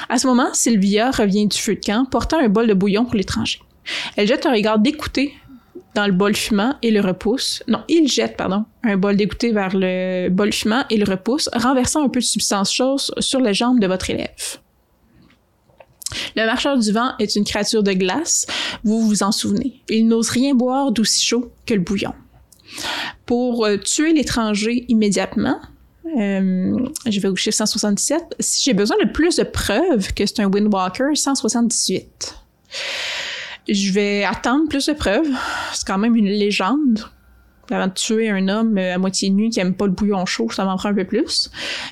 À 0.10 0.18
ce 0.18 0.28
moment, 0.28 0.54
Sylvia 0.54 1.12
revient 1.12 1.48
du 1.48 1.58
feu 1.58 1.76
de 1.76 1.82
camp, 1.82 2.06
portant 2.06 2.40
un 2.40 2.50
bol 2.50 2.68
de 2.68 2.74
bouillon 2.74 3.06
pour 3.06 3.16
l'étranger. 3.16 3.60
Elle 4.16 4.28
jette 4.28 4.46
un 4.46 4.52
regard 4.52 4.80
d'écouter 4.80 5.34
dans 5.96 6.06
le 6.06 6.12
bol 6.12 6.36
fumant 6.36 6.76
et 6.82 6.92
le 6.92 7.02
repousse. 7.02 7.64
Non, 7.68 7.84
il 7.88 8.08
jette, 8.08 8.38
pardon, 8.38 8.66
un 8.84 8.98
bol 8.98 9.16
dégoûté 9.16 9.52
vers 9.52 9.72
le 9.74 10.30
bol 10.30 10.54
fumant 10.54 10.84
et 10.90 10.98
le 10.98 11.06
repousse, 11.06 11.50
renversant 11.54 12.04
un 12.04 12.10
peu 12.10 12.20
de 12.20 12.26
substance 12.26 12.72
chaude 12.72 13.00
sur 13.20 13.40
les 13.40 13.54
jambes 13.54 13.80
de 13.80 13.88
votre 13.88 14.10
élève. 14.10 14.60
Le 16.36 16.46
marcheur 16.46 16.78
du 16.78 16.92
vent 16.92 17.14
est 17.20 17.36
une 17.36 17.46
créature 17.46 17.82
de 17.82 17.94
glace, 17.94 18.46
vous 18.84 19.02
vous 19.02 19.24
en 19.24 19.32
souvenez. 19.32 19.82
Il 19.90 20.08
n'ose 20.08 20.30
rien 20.30 20.54
boire 20.54 20.92
d'aussi 20.92 21.26
chaud 21.26 21.52
que 21.66 21.74
le 21.74 21.80
bouillon. 21.80 22.14
Pour 23.26 23.66
euh, 23.66 23.78
tuer 23.78 24.14
l'étranger 24.14 24.86
immédiatement, 24.88 25.60
euh, 26.18 26.78
je 27.08 27.20
vais 27.20 27.28
au 27.28 27.36
chiffre 27.36 27.56
177. 27.56 28.36
Si 28.40 28.64
j'ai 28.64 28.74
besoin 28.74 28.98
de 29.04 29.10
plus 29.10 29.38
de 29.38 29.44
preuves 29.44 30.14
que 30.14 30.26
c'est 30.26 30.42
un 30.42 30.50
Windwalker, 30.50 31.16
178 31.16 32.36
je 33.68 33.92
vais 33.92 34.24
attendre 34.24 34.68
plus 34.70 34.86
de 34.88 34.94
preuves. 34.94 35.30
C'est 35.74 35.88
quand 35.88 35.98
même 35.98 36.16
une 36.16 36.30
légende. 36.30 37.06
Avant 37.72 37.88
de 37.88 37.94
tuer 37.94 38.30
un 38.30 38.48
homme 38.48 38.78
euh, 38.78 38.94
à 38.94 38.98
moitié 39.00 39.32
nu 39.32 39.50
qui 39.50 39.60
aime 39.60 39.74
pas 39.74 39.88
le 39.88 39.92
bouillon 39.92 40.26
chaud, 40.28 40.50
ça 40.52 40.66
m'en 40.66 40.78
prend 40.78 40.90
un 40.90 40.94
peu 40.94 41.06
plus. 41.06 41.50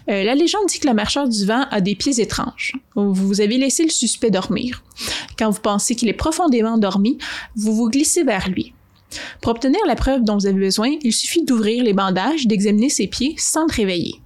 Euh, 0.07 0.23
la 0.23 0.35
légende 0.35 0.67
dit 0.67 0.79
que 0.79 0.87
le 0.87 0.93
marcheur 0.93 1.27
du 1.27 1.45
vent 1.45 1.65
a 1.71 1.81
des 1.81 1.95
pieds 1.95 2.21
étranges. 2.21 2.73
Vous 2.95 3.41
avez 3.41 3.57
laissé 3.57 3.83
le 3.83 3.89
suspect 3.89 4.29
dormir. 4.29 4.83
Quand 5.37 5.49
vous 5.49 5.61
pensez 5.61 5.95
qu'il 5.95 6.09
est 6.09 6.13
profondément 6.13 6.77
dormi, 6.77 7.17
vous 7.55 7.73
vous 7.73 7.89
glissez 7.89 8.23
vers 8.23 8.49
lui. 8.49 8.73
Pour 9.41 9.51
obtenir 9.51 9.79
la 9.87 9.95
preuve 9.95 10.23
dont 10.23 10.37
vous 10.37 10.45
avez 10.45 10.59
besoin, 10.59 10.91
il 11.01 11.13
suffit 11.13 11.43
d'ouvrir 11.43 11.83
les 11.83 11.93
bandages, 11.93 12.45
d'examiner 12.45 12.89
ses 12.89 13.07
pieds 13.07 13.35
sans 13.37 13.65
le 13.65 13.73
réveiller. 13.73 14.21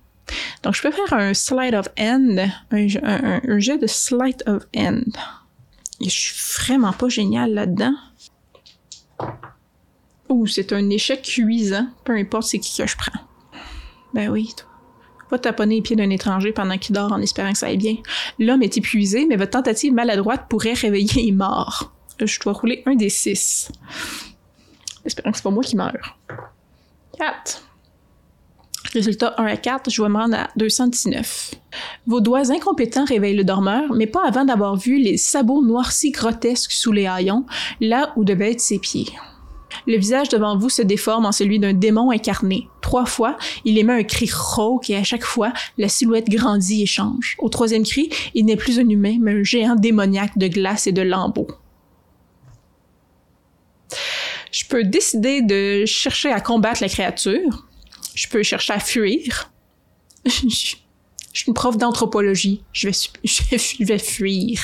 Donc, 0.63 0.75
je 0.75 0.81
peux 0.81 0.91
faire 0.91 1.13
un 1.13 1.33
slide 1.33 1.75
of 1.75 1.87
end, 1.97 2.35
un 2.71 3.59
jeu 3.59 3.77
de 3.77 3.87
slide 3.87 4.43
of 4.47 4.63
end. 4.75 5.03
Je 6.01 6.09
suis 6.09 6.63
vraiment 6.63 6.93
pas 6.93 7.09
génial 7.09 7.53
là-dedans. 7.53 7.95
Ouh, 10.29 10.45
c'est 10.45 10.73
un 10.73 10.89
échec 10.89 11.21
cuisant, 11.21 11.87
peu 12.03 12.15
importe 12.15 12.47
c'est 12.47 12.59
qui 12.59 12.77
que 12.77 12.87
je 12.87 12.97
prends. 12.97 13.19
Ben 14.13 14.29
oui, 14.29 14.53
toi. 14.55 14.67
Va 15.29 15.39
taponner 15.39 15.75
les 15.75 15.81
pieds 15.81 15.95
d'un 15.95 16.09
étranger 16.09 16.53
pendant 16.53 16.77
qu'il 16.77 16.95
dort 16.95 17.11
en 17.11 17.21
espérant 17.21 17.51
que 17.51 17.57
ça 17.57 17.67
aille 17.67 17.77
bien. 17.77 17.97
L'homme 18.39 18.63
est 18.63 18.77
épuisé, 18.77 19.25
mais 19.25 19.35
votre 19.35 19.51
tentative 19.51 19.93
maladroite 19.93 20.47
pourrait 20.49 20.73
réveiller 20.73 21.23
les 21.25 21.31
morts. 21.31 21.91
Je 22.19 22.39
dois 22.39 22.53
rouler 22.53 22.81
un 22.85 22.95
des 22.95 23.09
six. 23.09 23.69
Espérant 25.03 25.31
que 25.31 25.37
c'est 25.37 25.43
pas 25.43 25.49
moi 25.49 25.63
qui 25.63 25.75
meurs. 25.75 26.17
4. 27.17 27.66
Résultat 28.93 29.35
1 29.37 29.45
à 29.45 29.57
4, 29.57 29.89
je 29.89 30.01
rendre 30.01 30.35
à 30.35 30.49
219. 30.55 31.55
Vos 32.05 32.21
doigts 32.21 32.51
incompétents 32.51 33.05
réveillent 33.05 33.35
le 33.35 33.43
dormeur, 33.43 33.93
mais 33.93 34.07
pas 34.07 34.25
avant 34.25 34.45
d'avoir 34.45 34.75
vu 34.75 34.97
les 34.97 35.17
sabots 35.17 35.63
noircis 35.63 36.11
grotesques 36.11 36.71
sous 36.71 36.91
les 36.91 37.05
haillons, 37.05 37.45
là 37.81 38.13
où 38.15 38.23
devaient 38.23 38.51
être 38.51 38.61
ses 38.61 38.79
pieds. 38.79 39.07
Le 39.85 39.97
visage 39.97 40.29
devant 40.29 40.57
vous 40.57 40.69
se 40.69 40.81
déforme 40.81 41.25
en 41.25 41.31
celui 41.31 41.59
d'un 41.59 41.73
démon 41.73 42.11
incarné. 42.11 42.67
Trois 42.81 43.05
fois, 43.05 43.37
il 43.65 43.77
émet 43.77 43.93
un 43.93 44.03
cri 44.03 44.29
rauque 44.33 44.89
et 44.89 44.95
à 44.95 45.03
chaque 45.03 45.23
fois, 45.23 45.53
la 45.77 45.89
silhouette 45.89 46.29
grandit 46.29 46.83
et 46.83 46.87
change. 46.87 47.35
Au 47.39 47.49
troisième 47.49 47.83
cri, 47.83 48.09
il 48.33 48.45
n'est 48.45 48.55
plus 48.55 48.79
un 48.79 48.87
humain, 48.87 49.17
mais 49.21 49.33
un 49.33 49.43
géant 49.43 49.75
démoniaque 49.75 50.37
de 50.37 50.47
glace 50.47 50.87
et 50.87 50.91
de 50.91 51.01
lambeaux. 51.01 51.47
Je 54.51 54.65
peux 54.65 54.83
décider 54.83 55.41
de 55.41 55.85
chercher 55.85 56.31
à 56.31 56.39
combattre 56.39 56.81
la 56.81 56.89
créature, 56.89 57.66
je 58.17 58.27
peux 58.27 58.41
chercher 58.41 58.73
à 58.73 58.79
fuir. 58.79 59.51
je 60.25 60.49
suis 60.49 60.77
une 61.47 61.53
prof 61.53 61.77
d'anthropologie. 61.77 62.63
Je 62.73 62.89
vais, 62.89 62.93
je 63.23 63.83
vais 63.85 63.99
fuir. 63.99 64.59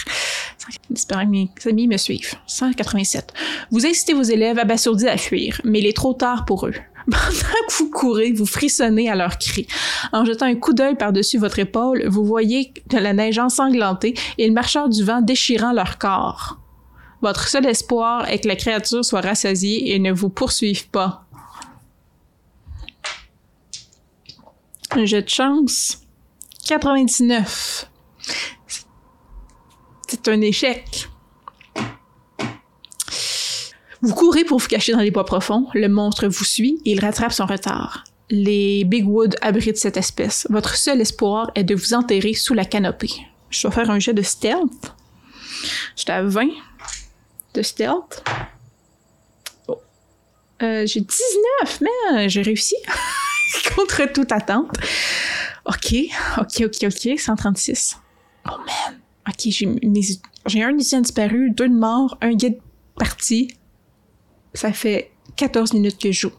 J'espère 0.89 1.21
que 1.21 1.27
mes 1.27 1.49
amis 1.67 1.87
me 1.87 1.97
suivent. 1.97 2.33
187. 2.47 3.31
Vous 3.69 3.85
incitez 3.85 4.13
vos 4.13 4.23
élèves 4.23 4.57
abasourdis 4.57 5.07
à 5.07 5.17
fuir, 5.17 5.61
mais 5.63 5.79
il 5.79 5.85
est 5.85 5.95
trop 5.95 6.13
tard 6.13 6.45
pour 6.45 6.65
eux. 6.65 6.73
Pendant 7.05 7.67
que 7.67 7.73
vous 7.77 7.91
courez, 7.91 8.31
vous 8.31 8.47
frissonnez 8.47 9.07
à 9.07 9.15
leurs 9.15 9.37
cris. 9.37 9.67
En 10.13 10.25
jetant 10.25 10.47
un 10.47 10.55
coup 10.55 10.73
d'œil 10.73 10.95
par-dessus 10.95 11.37
votre 11.37 11.59
épaule, 11.59 12.07
vous 12.07 12.25
voyez 12.25 12.73
de 12.89 12.97
la 12.97 13.13
neige 13.13 13.37
ensanglantée 13.37 14.15
et 14.39 14.47
le 14.47 14.53
marcheur 14.53 14.89
du 14.89 15.03
vent 15.03 15.21
déchirant 15.21 15.73
leur 15.73 15.99
corps. 15.99 16.59
Votre 17.21 17.47
seul 17.47 17.67
espoir 17.67 18.27
est 18.29 18.39
que 18.39 18.47
la 18.47 18.55
créature 18.55 19.05
soit 19.05 19.21
rassasiée 19.21 19.93
et 19.93 19.99
ne 19.99 20.11
vous 20.11 20.29
poursuive 20.29 20.89
pas. 20.89 21.27
Un 24.95 25.05
jet 25.05 25.23
de 25.23 25.29
chance. 25.29 26.01
99. 26.67 27.89
C'est 30.07 30.27
un 30.27 30.41
échec. 30.41 31.09
Vous 34.01 34.13
courez 34.13 34.43
pour 34.43 34.59
vous 34.59 34.67
cacher 34.67 34.91
dans 34.91 34.99
les 34.99 35.09
bois 35.09 35.25
profonds, 35.25 35.67
le 35.73 35.87
monstre 35.87 36.27
vous 36.27 36.43
suit 36.43 36.79
et 36.85 36.91
il 36.91 36.99
rattrape 36.99 37.31
son 37.31 37.45
retard. 37.45 38.03
Les 38.29 38.83
Big 38.83 39.07
Wood 39.07 39.35
abritent 39.41 39.77
cette 39.77 39.97
espèce. 39.97 40.45
Votre 40.49 40.75
seul 40.75 41.01
espoir 41.01 41.49
est 41.55 41.63
de 41.63 41.73
vous 41.73 41.93
enterrer 41.93 42.33
sous 42.33 42.53
la 42.53 42.65
canopée. 42.65 43.13
Je 43.49 43.67
vais 43.67 43.73
faire 43.73 43.89
un 43.89 43.99
jet 43.99 44.13
de 44.13 44.21
stealth. 44.21 44.93
J'étais 45.95 46.11
à 46.11 46.21
20 46.21 46.49
de 47.55 47.61
stealth. 47.61 48.23
Oh. 49.67 49.79
Euh, 50.61 50.85
j'ai 50.85 51.01
19, 51.01 51.81
mais 51.81 52.29
j'ai 52.29 52.41
réussi 52.43 52.75
contre 53.75 54.11
toute 54.11 54.31
attente. 54.31 54.71
Ok, 55.65 55.95
ok, 56.37 56.63
ok, 56.65 56.83
ok, 56.83 57.19
136. 57.19 57.97
Oh 58.45 58.51
man. 58.57 58.99
Ok, 59.27 59.47
j'ai 60.45 60.63
un 60.63 60.71
lycéen 60.71 61.01
disparu, 61.01 61.51
deux 61.51 61.69
de 61.69 61.73
morts, 61.73 62.17
un 62.21 62.33
guide 62.33 62.59
parti. 62.97 63.53
Ça 64.53 64.73
fait 64.73 65.11
14 65.37 65.73
minutes 65.73 65.97
que 65.97 66.11
je 66.11 66.21
joue. 66.21 66.31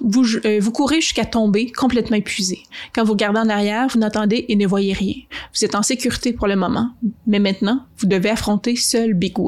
Vous, 0.00 0.36
euh, 0.44 0.58
vous 0.60 0.72
courez 0.72 1.00
jusqu'à 1.00 1.24
tomber 1.24 1.72
complètement 1.72 2.16
épuisé. 2.16 2.62
Quand 2.94 3.04
vous 3.04 3.12
regardez 3.12 3.38
en 3.40 3.48
arrière, 3.48 3.86
vous 3.88 3.98
n'entendez 3.98 4.44
et 4.48 4.56
ne 4.56 4.66
voyez 4.66 4.92
rien. 4.92 5.14
Vous 5.54 5.64
êtes 5.64 5.74
en 5.74 5.82
sécurité 5.82 6.32
pour 6.32 6.46
le 6.46 6.56
moment, 6.56 6.90
mais 7.26 7.38
maintenant, 7.38 7.86
vous 7.98 8.06
devez 8.06 8.28
affronter 8.28 8.76
seul 8.76 9.14
Big 9.14 9.38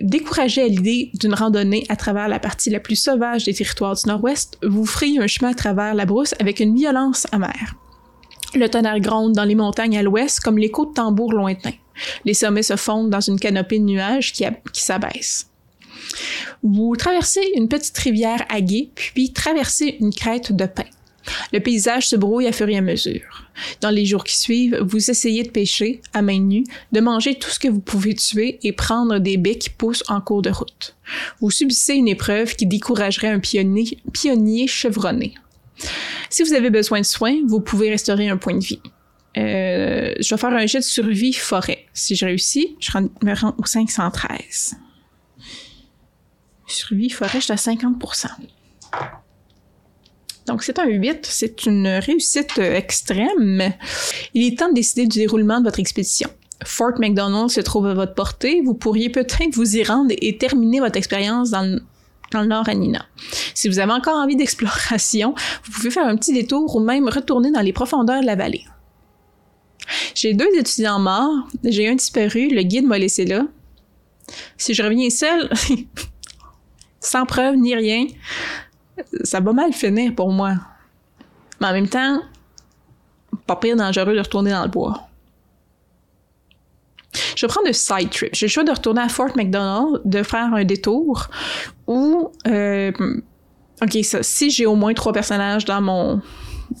Découragé 0.00 0.62
à 0.62 0.66
l'idée 0.66 1.10
d'une 1.14 1.34
randonnée 1.34 1.84
à 1.88 1.96
travers 1.96 2.28
la 2.28 2.40
partie 2.40 2.70
la 2.70 2.80
plus 2.80 2.96
sauvage 2.96 3.44
des 3.44 3.54
territoires 3.54 3.94
du 3.94 4.08
Nord-Ouest, 4.08 4.58
vous 4.62 4.86
frayez 4.86 5.20
un 5.20 5.26
chemin 5.26 5.52
à 5.52 5.54
travers 5.54 5.94
la 5.94 6.04
brousse 6.04 6.34
avec 6.40 6.58
une 6.60 6.74
violence 6.74 7.26
amère. 7.30 7.76
Le 8.54 8.68
tonnerre 8.68 9.00
gronde 9.00 9.34
dans 9.34 9.44
les 9.44 9.54
montagnes 9.54 9.98
à 9.98 10.02
l'ouest 10.02 10.40
comme 10.40 10.58
l'écho 10.58 10.86
de 10.86 10.92
tambours 10.92 11.32
lointains. 11.32 11.74
Les 12.24 12.34
sommets 12.34 12.62
se 12.62 12.76
fondent 12.76 13.10
dans 13.10 13.20
une 13.20 13.38
canopée 13.38 13.78
de 13.78 13.84
nuages 13.84 14.32
qui, 14.32 14.44
qui 14.72 14.82
s'abaisse. 14.82 15.48
Vous 16.62 16.96
traversez 16.96 17.42
une 17.56 17.68
petite 17.68 17.96
rivière 17.98 18.44
à 18.48 18.60
puis 18.94 19.32
traversez 19.32 19.96
une 20.00 20.12
crête 20.12 20.52
de 20.52 20.66
pin. 20.66 20.84
Le 21.52 21.60
paysage 21.60 22.08
se 22.08 22.16
brouille 22.16 22.46
à 22.46 22.52
fur 22.52 22.68
et 22.68 22.76
à 22.76 22.80
mesure. 22.80 23.44
Dans 23.80 23.90
les 23.90 24.04
jours 24.04 24.24
qui 24.24 24.36
suivent, 24.36 24.78
vous 24.82 25.10
essayez 25.10 25.42
de 25.42 25.50
pêcher, 25.50 26.00
à 26.12 26.22
main 26.22 26.38
nue, 26.38 26.64
de 26.92 27.00
manger 27.00 27.36
tout 27.36 27.50
ce 27.50 27.58
que 27.58 27.68
vous 27.68 27.80
pouvez 27.80 28.14
tuer 28.14 28.58
et 28.62 28.72
prendre 28.72 29.18
des 29.18 29.36
baies 29.36 29.58
qui 29.58 29.70
poussent 29.70 30.04
en 30.08 30.20
cours 30.20 30.42
de 30.42 30.50
route. 30.50 30.96
Vous 31.40 31.50
subissez 31.50 31.94
une 31.94 32.08
épreuve 32.08 32.56
qui 32.56 32.66
découragerait 32.66 33.28
un 33.28 33.40
pionnier, 33.40 33.98
pionnier 34.12 34.66
chevronné. 34.66 35.34
Si 36.30 36.42
vous 36.42 36.52
avez 36.52 36.70
besoin 36.70 37.00
de 37.00 37.06
soins, 37.06 37.40
vous 37.46 37.60
pouvez 37.60 37.90
restaurer 37.90 38.28
un 38.28 38.36
point 38.36 38.54
de 38.54 38.64
vie. 38.64 38.80
Euh, 39.36 40.14
je 40.20 40.34
vais 40.34 40.40
faire 40.40 40.52
un 40.52 40.66
jet 40.66 40.78
de 40.78 40.84
survie 40.84 41.32
forêt. 41.32 41.86
Si 41.92 42.14
je 42.14 42.24
réussis, 42.24 42.76
je 42.78 42.98
me 42.98 43.34
rends 43.34 43.54
au 43.58 43.66
513. 43.66 44.76
Survie 46.66 47.10
forêt, 47.10 47.30
je 47.34 47.44
suis 47.44 47.52
à 47.52 47.56
50 47.56 47.96
donc, 50.46 50.62
c'est 50.62 50.78
un 50.78 50.86
8, 50.86 51.26
c'est 51.26 51.64
une 51.64 51.86
réussite 51.86 52.58
extrême. 52.58 53.72
Il 54.34 54.46
est 54.46 54.58
temps 54.58 54.68
de 54.68 54.74
décider 54.74 55.06
du 55.06 55.18
déroulement 55.18 55.58
de 55.58 55.64
votre 55.64 55.80
expédition. 55.80 56.28
Fort 56.64 56.98
McDonald 56.98 57.50
se 57.50 57.60
trouve 57.60 57.86
à 57.86 57.94
votre 57.94 58.14
portée. 58.14 58.60
Vous 58.62 58.74
pourriez 58.74 59.08
peut-être 59.08 59.54
vous 59.54 59.76
y 59.76 59.82
rendre 59.82 60.12
et 60.16 60.36
terminer 60.36 60.80
votre 60.80 60.96
expérience 60.96 61.50
dans 61.50 61.62
le, 61.62 61.82
dans 62.30 62.44
nord 62.44 62.68
à 62.68 62.74
Nina. 62.74 63.06
Si 63.54 63.68
vous 63.68 63.78
avez 63.78 63.92
encore 63.92 64.16
envie 64.16 64.36
d'exploration, 64.36 65.34
vous 65.64 65.72
pouvez 65.72 65.90
faire 65.90 66.06
un 66.06 66.16
petit 66.16 66.32
détour 66.32 66.76
ou 66.76 66.80
même 66.80 67.08
retourner 67.08 67.50
dans 67.50 67.60
les 67.60 67.72
profondeurs 67.72 68.20
de 68.20 68.26
la 68.26 68.36
vallée. 68.36 68.64
J'ai 70.14 70.34
deux 70.34 70.48
étudiants 70.58 70.98
morts, 70.98 71.48
j'ai 71.62 71.88
un 71.88 71.94
disparu, 71.94 72.48
le 72.48 72.62
guide 72.62 72.86
m'a 72.86 72.98
laissé 72.98 73.24
là. 73.24 73.46
Si 74.56 74.72
je 74.72 74.82
reviens 74.82 75.10
seul, 75.10 75.50
sans 77.00 77.26
preuve 77.26 77.56
ni 77.56 77.74
rien, 77.74 78.06
ça 79.22 79.40
va 79.40 79.52
mal 79.52 79.72
finir 79.72 80.14
pour 80.14 80.30
moi. 80.30 80.54
Mais 81.60 81.68
en 81.68 81.72
même 81.72 81.88
temps, 81.88 82.20
pas 83.46 83.56
pire 83.56 83.76
dangereux 83.76 84.14
de 84.14 84.20
retourner 84.20 84.50
dans 84.50 84.62
le 84.62 84.68
bois. 84.68 85.08
Je 87.36 87.46
vais 87.46 87.50
prendre 87.50 87.68
un 87.68 87.72
side 87.72 88.10
trip. 88.10 88.34
J'ai 88.34 88.46
le 88.46 88.50
choix 88.50 88.64
de 88.64 88.70
retourner 88.70 89.02
à 89.02 89.08
Fort 89.08 89.36
McDonald, 89.36 90.00
de 90.04 90.22
faire 90.22 90.52
un 90.52 90.64
détour, 90.64 91.28
ou... 91.86 92.30
Euh, 92.46 92.92
ok, 93.82 93.98
ça, 94.02 94.22
si 94.22 94.50
j'ai 94.50 94.66
au 94.66 94.74
moins 94.74 94.94
trois 94.94 95.12
personnages 95.12 95.64
dans 95.64 95.80
mon 95.80 96.22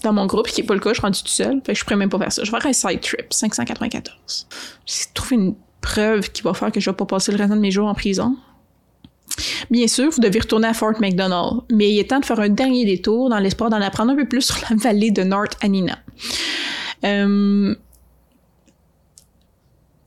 dans 0.02 0.12
mon 0.12 0.26
groupe, 0.26 0.48
ce 0.48 0.54
qui 0.54 0.62
n'est 0.62 0.66
pas 0.66 0.74
le 0.74 0.80
cas, 0.80 0.90
je 0.90 0.94
suis 0.94 1.02
rendu 1.02 1.22
tout 1.22 1.28
seul, 1.28 1.60
fait 1.64 1.74
que 1.74 1.78
je 1.78 1.84
pourrais 1.84 1.96
même 1.96 2.08
pas 2.08 2.18
faire 2.18 2.32
ça. 2.32 2.42
Je 2.42 2.50
vais 2.50 2.58
faire 2.58 2.70
un 2.70 2.72
side 2.72 3.00
trip, 3.00 3.32
594. 3.32 4.48
J'ai 4.86 5.04
trouvé 5.12 5.36
une 5.36 5.54
preuve 5.80 6.30
qui 6.30 6.42
va 6.42 6.54
faire 6.54 6.72
que 6.72 6.80
je 6.80 6.90
vais 6.90 6.96
pas 6.96 7.04
passer 7.04 7.32
le 7.32 7.38
reste 7.38 7.52
de 7.52 7.58
mes 7.58 7.70
jours 7.70 7.86
en 7.86 7.94
prison. 7.94 8.36
Bien 9.70 9.88
sûr, 9.88 10.10
vous 10.10 10.20
devez 10.20 10.40
retourner 10.40 10.68
à 10.68 10.74
Fort 10.74 11.00
McDonald, 11.00 11.62
mais 11.70 11.90
il 11.90 11.98
est 11.98 12.10
temps 12.10 12.20
de 12.20 12.24
faire 12.24 12.40
un 12.40 12.48
dernier 12.48 12.84
détour 12.84 13.30
dans 13.30 13.38
l'espoir 13.38 13.70
d'en 13.70 13.80
apprendre 13.80 14.12
un 14.12 14.16
peu 14.16 14.26
plus 14.26 14.42
sur 14.42 14.58
la 14.68 14.76
vallée 14.76 15.10
de 15.10 15.22
North 15.22 15.56
Anina. 15.62 15.98
Euh, 17.04 17.74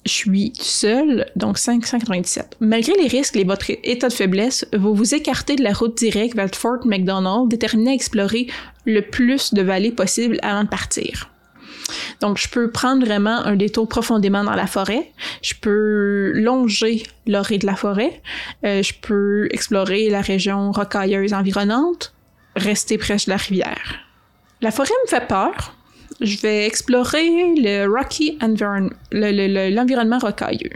je 0.05 0.11
suis 0.11 0.53
seule, 0.55 1.25
donc 1.35 1.57
597. 1.57 2.55
Malgré 2.61 2.93
les 2.93 3.07
risques 3.07 3.35
et 3.35 3.43
votre 3.43 3.69
état 3.83 4.07
de 4.07 4.13
faiblesse, 4.13 4.65
vous 4.75 4.95
vous 4.95 5.13
écartez 5.13 5.57
de 5.57 5.63
la 5.63 5.73
route 5.73 5.97
directe 5.97 6.35
vers 6.35 6.49
Fort 6.53 6.85
McDonald, 6.85 7.49
déterminé 7.49 7.91
à 7.91 7.93
explorer 7.93 8.47
le 8.85 9.01
plus 9.01 9.53
de 9.53 9.61
vallées 9.61 9.91
possible 9.91 10.39
avant 10.41 10.63
de 10.63 10.69
partir. 10.69 11.29
Donc, 12.21 12.37
je 12.37 12.47
peux 12.49 12.71
prendre 12.71 13.05
vraiment 13.05 13.37
un 13.45 13.55
détour 13.55 13.87
profondément 13.87 14.43
dans 14.43 14.55
la 14.55 14.67
forêt. 14.67 15.11
Je 15.41 15.53
peux 15.59 16.31
longer 16.35 17.03
l'orée 17.25 17.57
de 17.57 17.65
la 17.65 17.75
forêt. 17.75 18.21
Euh, 18.65 18.81
je 18.81 18.93
peux 19.01 19.47
explorer 19.51 20.09
la 20.09 20.21
région 20.21 20.71
rocailleuse 20.71 21.33
environnante. 21.33 22.13
Rester 22.55 22.97
près 22.97 23.17
de 23.17 23.29
la 23.29 23.37
rivière. 23.37 23.99
La 24.61 24.71
forêt 24.71 24.89
me 25.05 25.09
fait 25.09 25.27
peur. 25.27 25.75
Je 26.21 26.37
vais 26.37 26.65
explorer 26.65 27.29
le 27.55 27.85
rocky 27.85 28.39
l'environnement 29.11 30.17
rocailleux. 30.17 30.71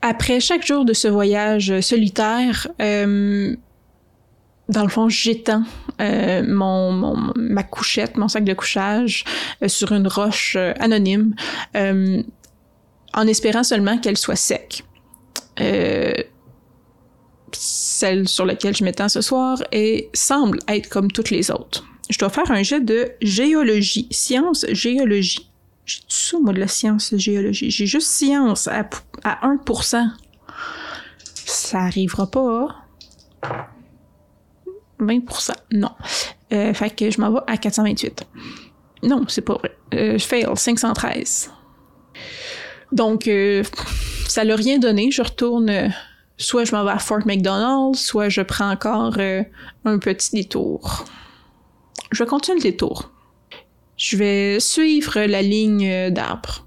Après 0.00 0.40
chaque 0.40 0.64
jour 0.64 0.84
de 0.84 0.92
ce 0.92 1.08
voyage 1.08 1.80
solitaire, 1.80 2.68
euh, 2.80 3.54
dans 4.68 4.82
le 4.82 4.88
fond, 4.88 5.08
j'étends 5.08 5.62
euh, 6.00 6.42
mon, 6.46 7.32
ma 7.36 7.62
couchette, 7.62 8.16
mon 8.16 8.28
sac 8.28 8.44
de 8.44 8.54
couchage 8.54 9.24
euh, 9.62 9.68
sur 9.68 9.92
une 9.92 10.08
roche 10.08 10.56
euh, 10.56 10.72
anonyme, 10.80 11.34
en 11.74 13.26
espérant 13.26 13.62
seulement 13.62 13.98
qu'elle 13.98 14.16
soit 14.16 14.36
sec. 14.36 14.84
celle 17.52 18.28
sur 18.28 18.44
laquelle 18.44 18.76
je 18.76 18.84
m'étends 18.84 19.08
ce 19.08 19.20
soir 19.20 19.62
et 19.72 20.10
semble 20.12 20.58
être 20.68 20.88
comme 20.88 21.10
toutes 21.10 21.30
les 21.30 21.50
autres. 21.50 21.86
Je 22.10 22.18
dois 22.18 22.28
faire 22.28 22.50
un 22.50 22.62
jet 22.62 22.80
de 22.80 23.12
géologie, 23.22 24.06
science 24.10 24.66
géologie. 24.70 25.50
J'ai 25.86 26.00
tout 26.00 26.06
ça, 26.08 26.38
moi, 26.40 26.52
de 26.52 26.60
la 26.60 26.68
science 26.68 27.14
géologie. 27.16 27.70
J'ai 27.70 27.86
juste 27.86 28.08
science 28.08 28.68
à, 28.68 28.88
à 29.22 29.48
1%. 29.48 30.08
Ça 31.34 31.78
arrivera 31.78 32.26
pas. 32.26 32.84
20%. 35.00 35.52
Non. 35.72 35.90
Euh, 36.52 36.72
fait 36.74 36.90
que 36.90 37.10
je 37.10 37.20
m'en 37.20 37.30
vais 37.30 37.40
à 37.46 37.56
428. 37.56 38.24
Non, 39.02 39.24
c'est 39.28 39.42
pas 39.42 39.54
vrai. 39.54 39.76
Euh, 39.94 40.18
je 40.18 40.24
fail, 40.24 40.46
513. 40.54 41.50
Donc, 42.92 43.28
euh, 43.28 43.62
ça 44.28 44.44
l'a 44.44 44.56
rien 44.56 44.78
donné. 44.78 45.10
Je 45.10 45.22
retourne, 45.22 45.92
soit 46.36 46.64
je 46.64 46.74
m'en 46.74 46.84
vais 46.84 46.92
à 46.92 46.98
Fort 46.98 47.26
McDonald, 47.26 47.96
soit 47.96 48.28
je 48.28 48.42
prends 48.42 48.70
encore 48.70 49.18
un 49.84 49.98
petit 49.98 50.34
détour. 50.34 51.04
Je 52.12 52.22
vais 52.22 52.28
continuer 52.28 52.58
le 52.58 52.62
détour. 52.62 53.10
Je 53.96 54.16
vais 54.16 54.60
suivre 54.60 55.20
la 55.20 55.42
ligne 55.42 56.10
d'arbres. 56.10 56.66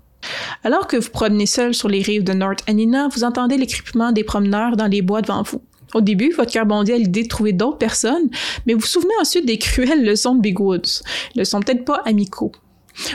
Alors 0.63 0.87
que 0.87 0.97
vous 0.97 1.09
promenez 1.09 1.45
seul 1.45 1.73
sur 1.73 1.87
les 1.87 2.01
rives 2.01 2.23
de 2.23 2.33
North 2.33 2.63
Anina, 2.67 3.07
vous 3.07 3.23
entendez 3.23 3.57
l'écripement 3.57 4.11
des 4.11 4.23
promeneurs 4.23 4.75
dans 4.75 4.87
les 4.87 5.01
bois 5.01 5.21
devant 5.21 5.43
vous. 5.43 5.61
Au 5.93 6.01
début, 6.01 6.31
votre 6.31 6.51
cœur 6.51 6.65
bondit 6.65 6.93
à 6.93 6.97
l'idée 6.97 7.23
de 7.23 7.27
trouver 7.27 7.53
d'autres 7.53 7.77
personnes, 7.77 8.29
mais 8.65 8.73
vous 8.73 8.79
vous 8.79 8.85
souvenez 8.85 9.13
ensuite 9.19 9.45
des 9.45 9.57
cruelles 9.57 10.05
leçons 10.05 10.35
de 10.35 10.41
Big 10.41 10.59
Woods. 10.59 11.03
Ils 11.35 11.39
ne 11.39 11.43
sont 11.43 11.59
peut-être 11.59 11.85
pas 11.85 12.01
amicaux. 12.05 12.51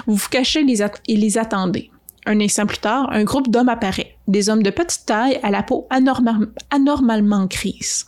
Vous 0.06 0.14
vous 0.14 0.28
cachez 0.28 0.64
et 1.08 1.16
les 1.16 1.38
attendez. 1.38 1.90
Un 2.26 2.40
instant 2.40 2.66
plus 2.66 2.78
tard, 2.78 3.08
un 3.12 3.24
groupe 3.24 3.50
d'hommes 3.50 3.68
apparaît. 3.68 4.16
Des 4.28 4.48
hommes 4.48 4.62
de 4.62 4.70
petite 4.70 5.04
taille 5.04 5.38
à 5.42 5.50
la 5.50 5.62
peau 5.62 5.86
anormalement 5.90 7.44
grise. 7.46 8.06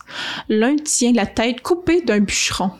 L'un 0.49 0.75
tient 0.77 1.13
la 1.13 1.27
tête 1.27 1.61
coupée 1.61 2.01
d'un 2.01 2.19
bûcheron. 2.19 2.71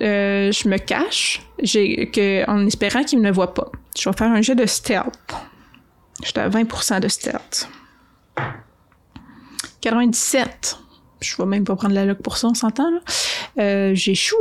Euh, 0.00 0.52
je 0.52 0.68
me 0.68 0.78
cache 0.78 1.42
que, 1.58 2.48
en 2.48 2.66
espérant 2.66 3.02
qu'il 3.02 3.20
ne 3.20 3.24
me 3.24 3.32
voit 3.32 3.54
pas. 3.54 3.70
Je 3.98 4.08
vais 4.08 4.16
faire 4.16 4.30
un 4.30 4.40
jeu 4.40 4.54
de 4.54 4.66
stealth. 4.66 5.12
J'étais 6.22 6.40
à 6.40 6.48
20% 6.48 7.00
de 7.00 7.08
stealth. 7.08 7.68
97. 9.82 10.78
Je 11.20 11.36
vais 11.36 11.44
même 11.44 11.64
pas 11.64 11.76
prendre 11.76 11.94
la 11.94 12.04
log 12.04 12.18
pour 12.18 12.36
ça, 12.36 12.48
on 12.48 12.54
s'entend. 12.54 12.90
Euh, 13.58 13.94
J'échoue. 13.94 14.36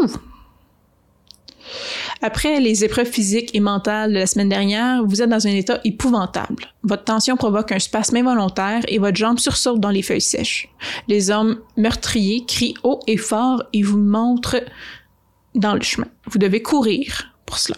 Après 2.21 2.59
les 2.59 2.83
épreuves 2.83 3.09
physiques 3.09 3.49
et 3.55 3.59
mentales 3.59 4.13
de 4.13 4.19
la 4.19 4.27
semaine 4.27 4.49
dernière, 4.49 5.03
vous 5.03 5.21
êtes 5.21 5.29
dans 5.29 5.47
un 5.47 5.51
état 5.51 5.79
épouvantable. 5.83 6.67
Votre 6.83 7.03
tension 7.03 7.35
provoque 7.35 7.71
un 7.71 7.79
spasme 7.79 8.17
involontaire 8.17 8.81
et 8.87 8.99
votre 8.99 9.17
jambe 9.17 9.39
sursaute 9.39 9.79
dans 9.79 9.89
les 9.89 10.03
feuilles 10.03 10.21
sèches. 10.21 10.69
Les 11.07 11.31
hommes 11.31 11.59
meurtriers 11.77 12.45
crient 12.45 12.75
haut 12.83 12.99
et 13.07 13.17
fort 13.17 13.63
et 13.73 13.81
vous 13.81 13.97
montrent 13.97 14.63
dans 15.55 15.73
le 15.73 15.81
chemin. 15.81 16.07
Vous 16.27 16.37
devez 16.37 16.61
courir 16.61 17.33
pour 17.45 17.57
cela. 17.57 17.77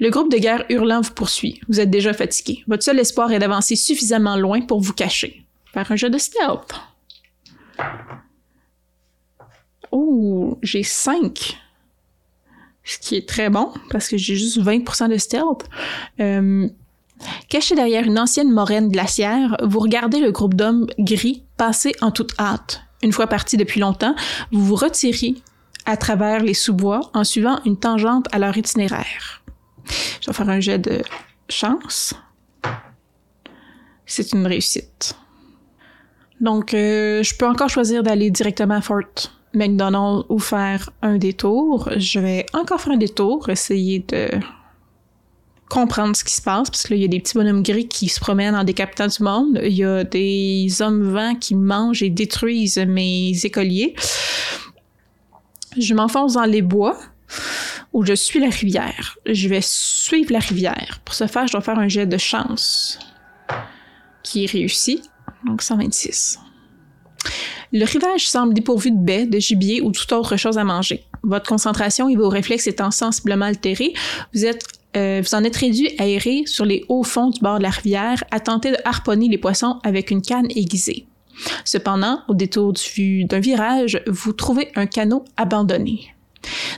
Le 0.00 0.10
groupe 0.10 0.32
de 0.32 0.38
guerre 0.38 0.64
hurlant 0.68 1.00
vous 1.00 1.12
poursuit. 1.12 1.60
Vous 1.68 1.78
êtes 1.78 1.90
déjà 1.90 2.12
fatigué. 2.12 2.64
Votre 2.66 2.82
seul 2.82 2.98
espoir 2.98 3.30
est 3.30 3.38
d'avancer 3.38 3.76
suffisamment 3.76 4.36
loin 4.36 4.62
pour 4.62 4.80
vous 4.80 4.92
cacher. 4.92 5.46
Faire 5.72 5.90
un 5.90 5.96
jeu 5.96 6.10
de 6.10 6.18
stealth. 6.18 6.74
Oh, 9.92 10.58
j'ai 10.62 10.82
5. 10.82 11.58
Ce 12.82 12.98
qui 12.98 13.16
est 13.16 13.28
très 13.28 13.50
bon 13.50 13.72
parce 13.90 14.08
que 14.08 14.16
j'ai 14.16 14.36
juste 14.36 14.58
20% 14.58 15.08
de 15.08 15.16
stealth. 15.16 15.68
Euh, 16.18 16.68
caché 17.48 17.74
derrière 17.74 18.04
une 18.04 18.18
ancienne 18.18 18.50
moraine 18.50 18.88
glaciaire, 18.88 19.56
vous 19.62 19.78
regardez 19.78 20.20
le 20.20 20.32
groupe 20.32 20.54
d'hommes 20.54 20.86
gris 20.98 21.44
passer 21.56 21.92
en 22.00 22.10
toute 22.10 22.38
hâte. 22.38 22.82
Une 23.02 23.12
fois 23.12 23.26
parti 23.26 23.56
depuis 23.56 23.80
longtemps, 23.80 24.14
vous 24.50 24.64
vous 24.64 24.74
retirez 24.74 25.34
à 25.86 25.96
travers 25.96 26.42
les 26.42 26.54
sous-bois 26.54 27.10
en 27.14 27.24
suivant 27.24 27.60
une 27.64 27.78
tangente 27.78 28.26
à 28.32 28.38
leur 28.38 28.56
itinéraire. 28.56 29.42
Je 30.20 30.26
vais 30.26 30.32
faire 30.32 30.48
un 30.48 30.60
jet 30.60 30.78
de 30.78 31.02
chance. 31.48 32.14
C'est 34.06 34.32
une 34.32 34.46
réussite. 34.46 35.16
Donc, 36.40 36.74
euh, 36.74 37.22
je 37.22 37.34
peux 37.34 37.46
encore 37.46 37.68
choisir 37.68 38.02
d'aller 38.02 38.30
directement 38.30 38.76
à 38.76 38.80
Fort 38.80 39.02
McDonald 39.52 40.24
ou 40.28 40.38
faire 40.38 40.90
un 41.02 41.18
détour. 41.18 41.90
Je 41.96 42.18
vais 42.18 42.46
encore 42.52 42.80
faire 42.80 42.94
un 42.94 42.98
détour, 42.98 43.48
essayer 43.50 44.04
de 44.08 44.28
comprendre 45.68 46.16
ce 46.16 46.24
qui 46.24 46.34
se 46.34 46.42
passe, 46.42 46.68
parce 46.68 46.82
que 46.82 46.94
là, 46.94 46.96
il 46.96 47.02
y 47.02 47.04
a 47.04 47.08
des 47.08 47.20
petits 47.20 47.34
bonhommes 47.34 47.62
gris 47.62 47.88
qui 47.88 48.08
se 48.08 48.18
promènent 48.20 48.56
en 48.56 48.64
décapitant 48.64 49.06
du 49.06 49.22
monde. 49.22 49.60
Il 49.62 49.72
y 49.72 49.84
a 49.84 50.02
des 50.04 50.82
hommes 50.82 51.02
vents 51.02 51.34
qui 51.34 51.54
mangent 51.54 52.02
et 52.02 52.10
détruisent 52.10 52.78
mes 52.78 53.32
écoliers. 53.44 53.94
Je 55.78 55.94
m'enfonce 55.94 56.34
dans 56.34 56.44
les 56.44 56.62
bois 56.62 56.98
où 57.92 58.04
je 58.04 58.14
suis 58.14 58.40
la 58.40 58.50
rivière. 58.50 59.16
Je 59.26 59.48
vais 59.48 59.60
suivre 59.62 60.32
la 60.32 60.40
rivière. 60.40 61.00
Pour 61.04 61.14
ce 61.14 61.26
faire, 61.26 61.46
je 61.46 61.52
dois 61.52 61.60
faire 61.60 61.78
un 61.78 61.88
jet 61.88 62.06
de 62.06 62.18
chance 62.18 62.98
qui 64.22 64.46
réussit. 64.46 65.08
Donc 65.46 65.62
126. 65.62 66.38
Le 67.72 67.84
rivage 67.84 68.28
semble 68.28 68.54
dépourvu 68.54 68.90
de 68.90 68.98
baies, 68.98 69.26
de 69.26 69.38
gibier 69.38 69.80
ou 69.80 69.92
toute 69.92 70.10
autre 70.12 70.36
chose 70.36 70.58
à 70.58 70.64
manger. 70.64 71.04
Votre 71.22 71.48
concentration 71.48 72.08
et 72.08 72.16
vos 72.16 72.28
réflexes 72.28 72.66
étant 72.66 72.90
sensiblement 72.90 73.44
altérés, 73.44 73.94
euh, 74.96 75.22
vous 75.22 75.34
en 75.34 75.44
êtes 75.44 75.56
réduit 75.56 75.94
à 75.98 76.06
errer 76.06 76.42
sur 76.46 76.64
les 76.64 76.84
hauts 76.88 77.04
fonds 77.04 77.30
du 77.30 77.38
bord 77.40 77.58
de 77.58 77.62
la 77.62 77.70
rivière, 77.70 78.24
à 78.32 78.40
tenter 78.40 78.72
de 78.72 78.76
harponner 78.84 79.28
les 79.28 79.38
poissons 79.38 79.78
avec 79.84 80.10
une 80.10 80.20
canne 80.20 80.48
aiguisée. 80.50 81.06
Cependant, 81.64 82.22
au 82.28 82.34
détour 82.34 82.72
d'un 82.72 83.38
virage, 83.38 84.02
vous 84.08 84.32
trouvez 84.32 84.68
un 84.74 84.86
canot 84.86 85.24
abandonné. 85.36 86.14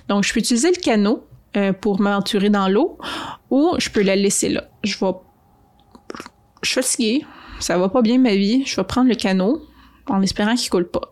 Donc, 0.08 0.24
je 0.24 0.32
peux 0.32 0.40
utiliser 0.40 0.70
le 0.70 0.80
canot 0.80 1.24
euh, 1.56 1.72
pour 1.72 2.00
m'aventurer 2.00 2.50
dans 2.50 2.68
l'eau 2.68 2.98
ou 3.50 3.72
je 3.78 3.88
peux 3.88 4.02
la 4.02 4.16
laisser 4.16 4.50
là. 4.50 4.64
Je 4.84 4.96
vais. 4.98 5.12
Je 6.62 6.68
suis 6.68 6.82
fatiguée, 6.82 7.24
ça 7.62 7.78
va 7.78 7.88
pas 7.88 8.02
bien 8.02 8.18
ma 8.18 8.34
vie, 8.34 8.64
je 8.66 8.76
vais 8.76 8.84
prendre 8.84 9.08
le 9.08 9.14
canot 9.14 9.62
en 10.08 10.22
espérant 10.22 10.54
qu'il 10.54 10.70
coule 10.70 10.88
pas. 10.88 11.08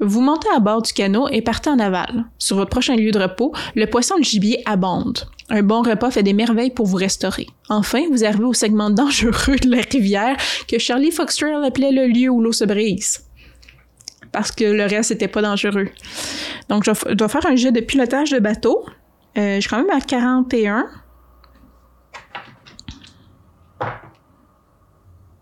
Vous 0.00 0.20
montez 0.20 0.48
à 0.54 0.60
bord 0.60 0.82
du 0.82 0.92
canot 0.92 1.28
et 1.28 1.42
partez 1.42 1.70
en 1.70 1.78
aval. 1.78 2.26
Sur 2.38 2.56
votre 2.56 2.70
prochain 2.70 2.96
lieu 2.96 3.10
de 3.10 3.18
repos, 3.18 3.52
le 3.74 3.86
poisson 3.86 4.18
de 4.18 4.24
gibier 4.24 4.62
abonde. 4.66 5.20
Un 5.50 5.62
bon 5.62 5.82
repas 5.82 6.10
fait 6.10 6.22
des 6.22 6.34
merveilles 6.34 6.70
pour 6.70 6.86
vous 6.86 6.96
restaurer. 6.96 7.46
Enfin, 7.70 8.02
vous 8.10 8.24
arrivez 8.24 8.44
au 8.44 8.52
segment 8.52 8.90
dangereux 8.90 9.56
de 9.56 9.70
la 9.70 9.82
rivière 9.90 10.36
que 10.66 10.78
Charlie 10.78 11.10
Foxtrail 11.10 11.64
appelait 11.66 11.92
le 11.92 12.06
lieu 12.06 12.28
où 12.28 12.42
l'eau 12.42 12.52
se 12.52 12.64
brise. 12.64 13.24
Parce 14.30 14.52
que 14.52 14.64
le 14.64 14.84
reste 14.84 15.10
n'était 15.10 15.28
pas 15.28 15.40
dangereux. 15.40 15.88
Donc, 16.68 16.84
je 16.84 17.14
dois 17.14 17.28
faire 17.28 17.46
un 17.46 17.56
jet 17.56 17.72
de 17.72 17.80
pilotage 17.80 18.30
de 18.30 18.38
bateau. 18.38 18.84
Euh, 19.38 19.56
je 19.56 19.60
suis 19.60 19.70
quand 19.70 19.78
même 19.78 19.96
à 19.96 20.02
41. 20.02 20.86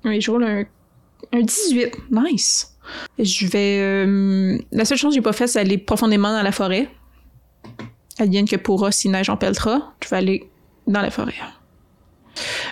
Je 0.06 0.30
roule 0.30 0.44
un, 0.44 0.64
un 1.32 1.40
18. 1.40 1.94
Nice. 2.10 2.76
Je 3.18 3.46
vais. 3.46 3.80
Euh, 3.80 4.58
la 4.72 4.84
seule 4.84 4.98
chose 4.98 5.10
que 5.10 5.16
j'ai 5.16 5.22
pas 5.22 5.32
fait, 5.32 5.46
c'est 5.46 5.60
aller 5.60 5.78
profondément 5.78 6.32
dans 6.32 6.42
la 6.42 6.52
forêt. 6.52 6.88
Advienne 8.18 8.48
que 8.48 8.56
pourra, 8.56 8.92
si 8.92 9.08
neige 9.08 9.28
en 9.28 9.36
pelletera, 9.36 9.94
je 10.02 10.08
vais 10.08 10.16
aller 10.16 10.50
dans 10.86 11.02
la 11.02 11.10
forêt. 11.10 11.34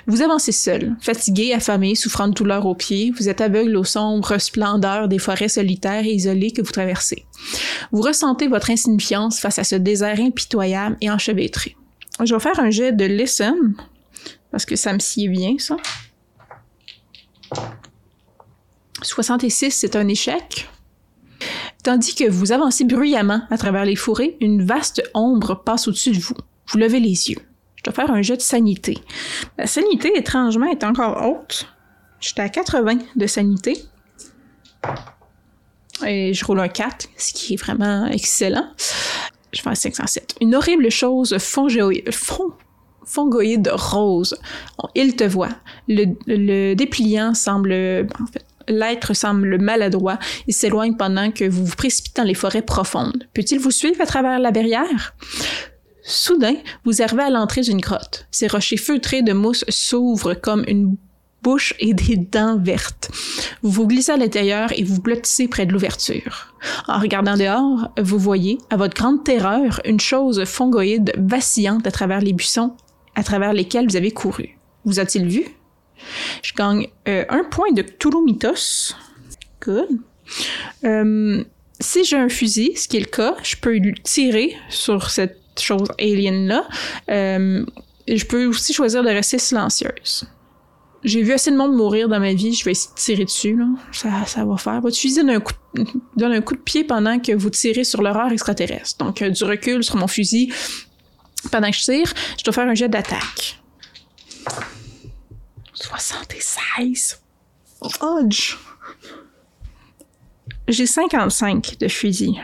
Vous 0.07 0.23
avancez 0.23 0.53
seul, 0.53 0.94
fatigué, 1.01 1.53
affamé, 1.55 1.94
souffrant 1.94 2.29
de 2.29 2.35
douleurs 2.35 2.66
aux 2.66 2.75
pieds, 2.75 3.12
vous 3.16 3.29
êtes 3.29 3.40
aveugle 3.40 3.77
aux 3.77 3.85
sombres 3.85 4.38
splendeurs 4.38 5.09
des 5.09 5.18
forêts 5.18 5.49
solitaires 5.49 6.05
et 6.05 6.12
isolées 6.12 6.51
que 6.51 6.61
vous 6.61 6.73
traversez. 6.73 7.25
Vous 7.90 8.03
ressentez 8.03 8.47
votre 8.47 8.70
insignifiance 8.70 9.40
face 9.40 9.59
à 9.59 9.64
ce 9.64 9.77
désert 9.77 10.20
impitoyable 10.20 10.97
et 11.01 11.11
enchevêtré. 11.11 11.77
Je 12.23 12.35
vais 12.35 12.40
faire 12.40 12.61
un 12.61 12.70
jet 12.70 12.92
de 12.92 13.07
listen, 13.07 13.75
parce 14.51 14.66
que 14.66 14.77
ça 14.77 14.92
me 14.92 14.99
sied 14.99 15.29
bien, 15.29 15.57
ça. 15.59 15.77
66, 19.03 19.71
c'est 19.71 19.97
un 19.97 20.09
échec. 20.09 20.69
Tandis 21.83 22.14
que 22.14 22.29
vous 22.29 22.53
avancez 22.53 22.85
bruyamment 22.85 23.43
à 23.51 23.59
travers 23.59 23.85
les 23.85 23.97
forêts, 23.97 24.37
une 24.40 24.64
vaste 24.64 25.03
ombre 25.12 25.62
passe 25.62 25.87
au-dessus 25.87 26.12
de 26.12 26.21
vous. 26.21 26.37
Vous 26.69 26.79
levez 26.79 27.01
les 27.01 27.31
yeux. 27.31 27.38
Je 27.77 27.83
dois 27.83 27.93
faire 27.93 28.11
un 28.11 28.23
jet 28.23 28.37
de 28.37 28.43
sanité. 28.43 28.99
La 29.59 29.67
sanité, 29.67 30.11
étrangement, 30.17 30.67
est 30.67 30.85
encore 30.85 31.23
haute. 31.27 31.69
J'étais 32.21 32.40
à 32.40 32.49
80 32.49 32.99
de 33.17 33.27
sanité. 33.27 33.85
Et 36.07 36.33
je 36.33 36.45
roule 36.45 36.61
un 36.61 36.69
4, 36.69 37.09
ce 37.19 37.35
qui 37.35 37.55
est 37.55 37.57
vraiment 37.57 38.07
excellent. 38.07 38.71
Je 39.53 39.61
fais 39.61 39.69
un 39.69 39.75
507. 39.75 40.37
Une 40.40 40.55
horrible 40.55 40.90
chose 40.90 41.37
fongoïde, 41.38 42.11
fongoïde 43.05 43.71
rose. 43.73 44.37
Il 44.95 45.17
te 45.17 45.25
voit. 45.25 45.51
Le, 45.88 46.07
le 46.27 46.75
dépliant 46.75 47.35
semble, 47.35 48.07
L'être 48.69 49.14
semble 49.14 49.61
maladroit 49.61 50.19
et 50.49 50.53
s'éloigne 50.53 50.97
pendant 50.97 51.31
que 51.31 51.45
vous 51.45 51.67
vous 51.67 51.77
précipitez 51.77 52.23
dans 52.23 52.27
les 52.27 52.35
forêts 52.35 52.62
profondes. 52.62 53.27
Peut-il 53.35 53.59
vous 53.59 53.71
suivre 53.71 54.01
à 54.01 54.07
travers 54.07 54.38
la 54.38 54.51
barrière? 54.51 55.14
Soudain, 56.03 56.57
vous 56.85 57.03
arrivez 57.03 57.23
à 57.23 57.31
l'entrée 57.31 57.62
d'une 57.62 57.81
grotte. 57.81 58.27
Ces 58.31 58.47
rochers 58.47 58.77
feutrés 58.77 59.23
de 59.23 59.33
mousse 59.33 59.64
s'ouvrent 59.69 60.35
comme 60.35 60.64
une 60.67 60.97
bouche 61.43 61.75
et 61.79 61.95
des 61.95 62.17
dents 62.17 62.59
vertes. 62.59 63.11
Vous 63.62 63.71
vous 63.71 63.87
glissez 63.87 64.12
à 64.12 64.17
l'intérieur 64.17 64.71
et 64.77 64.83
vous 64.83 65.01
blottissez 65.01 65.49
près 65.49 65.67
de 65.67 65.73
l'ouverture. 65.73 66.55
En 66.88 66.99
regardant 66.99 67.37
dehors, 67.37 67.90
vous 68.01 68.19
voyez, 68.19 68.59
à 68.71 68.77
votre 68.77 68.95
grande 68.95 69.25
terreur, 69.25 69.81
une 69.85 70.01
chose 70.01 70.45
fongoïde 70.45 71.12
vacillante 71.19 71.87
à 71.87 71.90
travers 71.90 72.21
les 72.21 72.33
buissons 72.33 72.75
à 73.14 73.22
travers 73.22 73.53
lesquels 73.53 73.87
vous 73.88 73.96
avez 73.96 74.11
couru. 74.11 74.59
Vous 74.85 75.00
a-t-il 75.00 75.27
vu? 75.27 75.44
Je 76.42 76.53
gagne 76.55 76.88
euh, 77.09 77.24
un 77.29 77.44
point 77.44 77.72
de 77.72 77.83
Cthulhu 77.83 78.24
Mythos. 78.24 78.94
Good. 79.62 79.98
Euh, 80.85 81.44
si 81.81 82.05
j'ai 82.05 82.16
un 82.16 82.29
fusil, 82.29 82.77
ce 82.77 82.88
qui 82.88 82.96
est 82.96 83.00
le 83.00 83.07
cas, 83.07 83.37
je 83.42 83.57
peux 83.57 83.79
tirer 84.03 84.55
sur 84.68 85.11
cette 85.11 85.40
chose 85.59 85.88
alien-là. 85.98 86.66
Euh, 87.11 87.64
je 88.07 88.24
peux 88.24 88.46
aussi 88.46 88.72
choisir 88.72 89.03
de 89.03 89.09
rester 89.09 89.38
silencieuse. 89.38 90.27
J'ai 91.03 91.22
vu 91.22 91.33
assez 91.33 91.50
de 91.50 91.57
monde 91.57 91.74
mourir 91.74 92.09
dans 92.09 92.18
ma 92.18 92.33
vie, 92.33 92.55
je 92.55 92.64
vais 92.64 92.70
essayer 92.70 92.94
de 92.94 92.98
tirer 92.98 93.24
dessus, 93.24 93.57
là. 93.57 93.66
Ça, 93.92 94.09
ça 94.27 94.44
va 94.44 94.57
faire. 94.57 94.81
Votre 94.81 94.96
fusil 94.96 95.16
donne 95.16 95.31
un, 95.31 95.40
coup 95.40 95.53
de, 95.74 95.85
donne 96.16 96.33
un 96.33 96.40
coup 96.40 96.55
de 96.55 96.61
pied 96.61 96.83
pendant 96.83 97.18
que 97.18 97.33
vous 97.33 97.50
tirez 97.50 97.85
sur 97.85 98.00
l'horreur 98.00 98.33
extraterrestre. 98.33 99.05
Donc, 99.05 99.22
du 99.22 99.44
recul 99.44 99.85
sur 99.85 99.96
mon 99.96 100.07
fusil. 100.07 100.50
Pendant 101.50 101.70
que 101.70 101.76
je 101.76 101.85
tire, 101.85 102.12
je 102.38 102.44
dois 102.44 102.52
faire 102.52 102.68
un 102.68 102.74
jet 102.74 102.88
d'attaque. 102.88 103.61
76. 105.72 107.20
Fudge. 107.90 108.57
J'ai 110.68 110.87
55 110.87 111.78
de 111.78 111.88
fusil. 111.88 112.40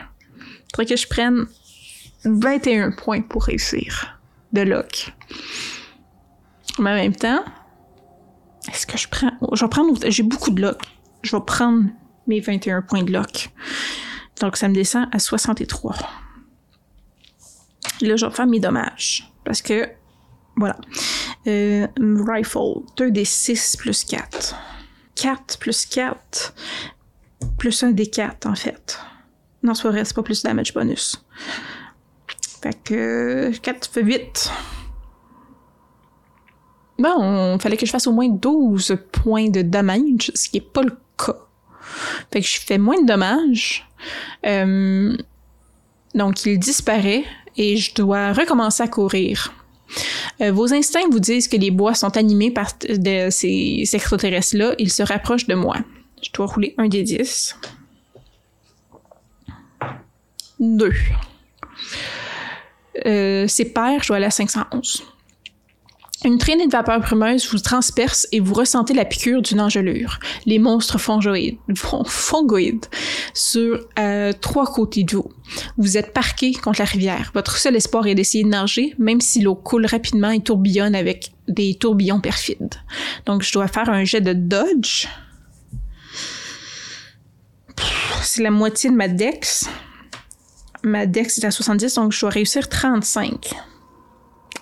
Faudrait 0.71 0.85
que 0.85 0.95
je 0.95 1.07
prenne 1.07 1.47
21 2.23 2.91
points 2.91 3.21
pour 3.21 3.43
réussir 3.45 4.19
de 4.53 4.61
lock. 4.61 5.13
Mais 6.79 6.91
en 6.91 6.95
même 6.95 7.15
temps, 7.15 7.43
est-ce 8.69 8.85
que 8.85 8.97
je 8.97 9.07
prends. 9.07 9.31
Je 9.53 9.63
vais 9.63 9.69
prendre. 9.69 9.99
J'ai 10.07 10.23
beaucoup 10.23 10.51
de 10.51 10.61
lock. 10.61 10.81
Je 11.23 11.35
vais 11.35 11.43
prendre 11.45 11.85
mes 12.27 12.39
21 12.39 12.81
points 12.83 13.03
de 13.03 13.11
lock. 13.11 13.49
Donc 14.39 14.57
ça 14.57 14.67
me 14.67 14.73
descend 14.73 15.07
à 15.11 15.19
63. 15.19 15.95
Là, 18.01 18.15
je 18.15 18.25
vais 18.25 18.31
faire 18.31 18.47
mes 18.47 18.59
dommages. 18.59 19.31
Parce 19.43 19.61
que 19.61 19.89
voilà. 20.55 20.77
Euh, 21.47 21.87
rifle, 22.27 22.83
2 22.97 23.11
des 23.11 23.25
6 23.25 23.77
plus 23.77 24.03
4. 24.03 24.55
4 25.15 25.59
plus 25.59 25.85
4, 25.85 26.53
plus 27.57 27.83
1 27.83 27.91
des 27.91 28.07
4 28.07 28.47
en 28.47 28.55
fait. 28.55 28.99
Non, 29.63 29.73
c'est 29.73 29.83
pas 29.83 29.89
vrai, 29.89 30.05
c'est 30.05 30.15
pas 30.15 30.23
plus 30.23 30.43
damage 30.43 30.73
bonus. 30.73 31.23
Fait 32.61 32.77
que 32.83 33.51
4 33.61 33.89
fait 33.89 34.03
8. 34.03 34.51
Bon, 36.99 37.55
il 37.55 37.61
fallait 37.61 37.77
que 37.77 37.85
je 37.85 37.91
fasse 37.91 38.05
au 38.05 38.11
moins 38.11 38.29
12 38.29 38.97
points 39.11 39.49
de 39.49 39.63
damage, 39.63 40.31
ce 40.35 40.49
qui 40.49 40.57
n'est 40.57 40.65
pas 40.65 40.83
le 40.83 40.95
cas. 41.17 41.37
Fait 42.31 42.41
que 42.41 42.47
je 42.47 42.59
fais 42.59 42.77
moins 42.77 43.01
de 43.01 43.07
dommages. 43.07 43.87
Euh, 44.45 45.17
donc, 46.13 46.45
il 46.45 46.59
disparaît 46.59 47.23
et 47.57 47.77
je 47.77 47.93
dois 47.93 48.33
recommencer 48.33 48.83
à 48.83 48.87
courir. 48.87 49.53
Euh, 50.41 50.51
vos 50.51 50.73
instincts 50.73 51.09
vous 51.11 51.19
disent 51.19 51.47
que 51.47 51.57
les 51.57 51.71
bois 51.71 51.93
sont 51.93 52.15
animés 52.17 52.51
par 52.51 52.71
ces 53.29 53.83
extraterrestres-là. 53.93 54.75
Ils 54.79 54.91
se 54.91 55.03
rapprochent 55.03 55.47
de 55.47 55.55
moi. 55.55 55.77
Je 56.21 56.29
dois 56.33 56.45
rouler 56.45 56.73
un 56.77 56.87
des 56.87 57.03
10. 57.03 57.57
2. 60.59 60.93
Euh, 63.05 63.45
c'est 63.47 63.65
pair, 63.65 64.03
je 64.03 64.07
dois 64.07 64.17
aller 64.17 64.25
à 64.25 64.31
511. 64.31 65.03
Une 66.23 66.37
traînée 66.37 66.67
de 66.67 66.71
vapeur 66.71 66.99
brumeuse 66.99 67.49
vous 67.49 67.57
transperce 67.57 68.27
et 68.31 68.39
vous 68.39 68.53
ressentez 68.53 68.93
la 68.93 69.05
piqûre 69.05 69.41
d'une 69.41 69.59
engelure. 69.59 70.19
Les 70.45 70.59
monstres 70.59 70.99
fongoïdes, 70.99 71.57
fongoïdes 71.75 72.85
sur 73.33 73.79
euh, 73.97 74.31
trois 74.39 74.67
côtés 74.67 75.03
de 75.03 75.15
vous. 75.15 75.31
Vous 75.77 75.97
êtes 75.97 76.13
parqué 76.13 76.53
contre 76.53 76.79
la 76.79 76.85
rivière. 76.85 77.31
Votre 77.33 77.57
seul 77.57 77.75
espoir 77.75 78.05
est 78.05 78.13
d'essayer 78.13 78.43
de 78.43 78.49
nager, 78.49 78.93
même 78.99 79.19
si 79.19 79.41
l'eau 79.41 79.55
coule 79.55 79.87
rapidement 79.87 80.29
et 80.29 80.41
tourbillonne 80.41 80.93
avec 80.93 81.31
des 81.47 81.73
tourbillons 81.73 82.21
perfides. 82.21 82.75
Donc, 83.25 83.41
je 83.41 83.51
dois 83.51 83.67
faire 83.67 83.89
un 83.89 84.03
jet 84.03 84.21
de 84.21 84.33
dodge. 84.33 85.07
C'est 88.21 88.43
la 88.43 88.51
moitié 88.51 88.91
de 88.91 88.95
ma 88.95 89.07
dex. 89.07 89.67
Ma 90.83 91.07
dex 91.07 91.39
est 91.39 91.45
à 91.45 91.51
70, 91.51 91.95
donc 91.95 92.11
je 92.11 92.19
dois 92.21 92.29
réussir 92.29 92.69
35. 92.69 93.55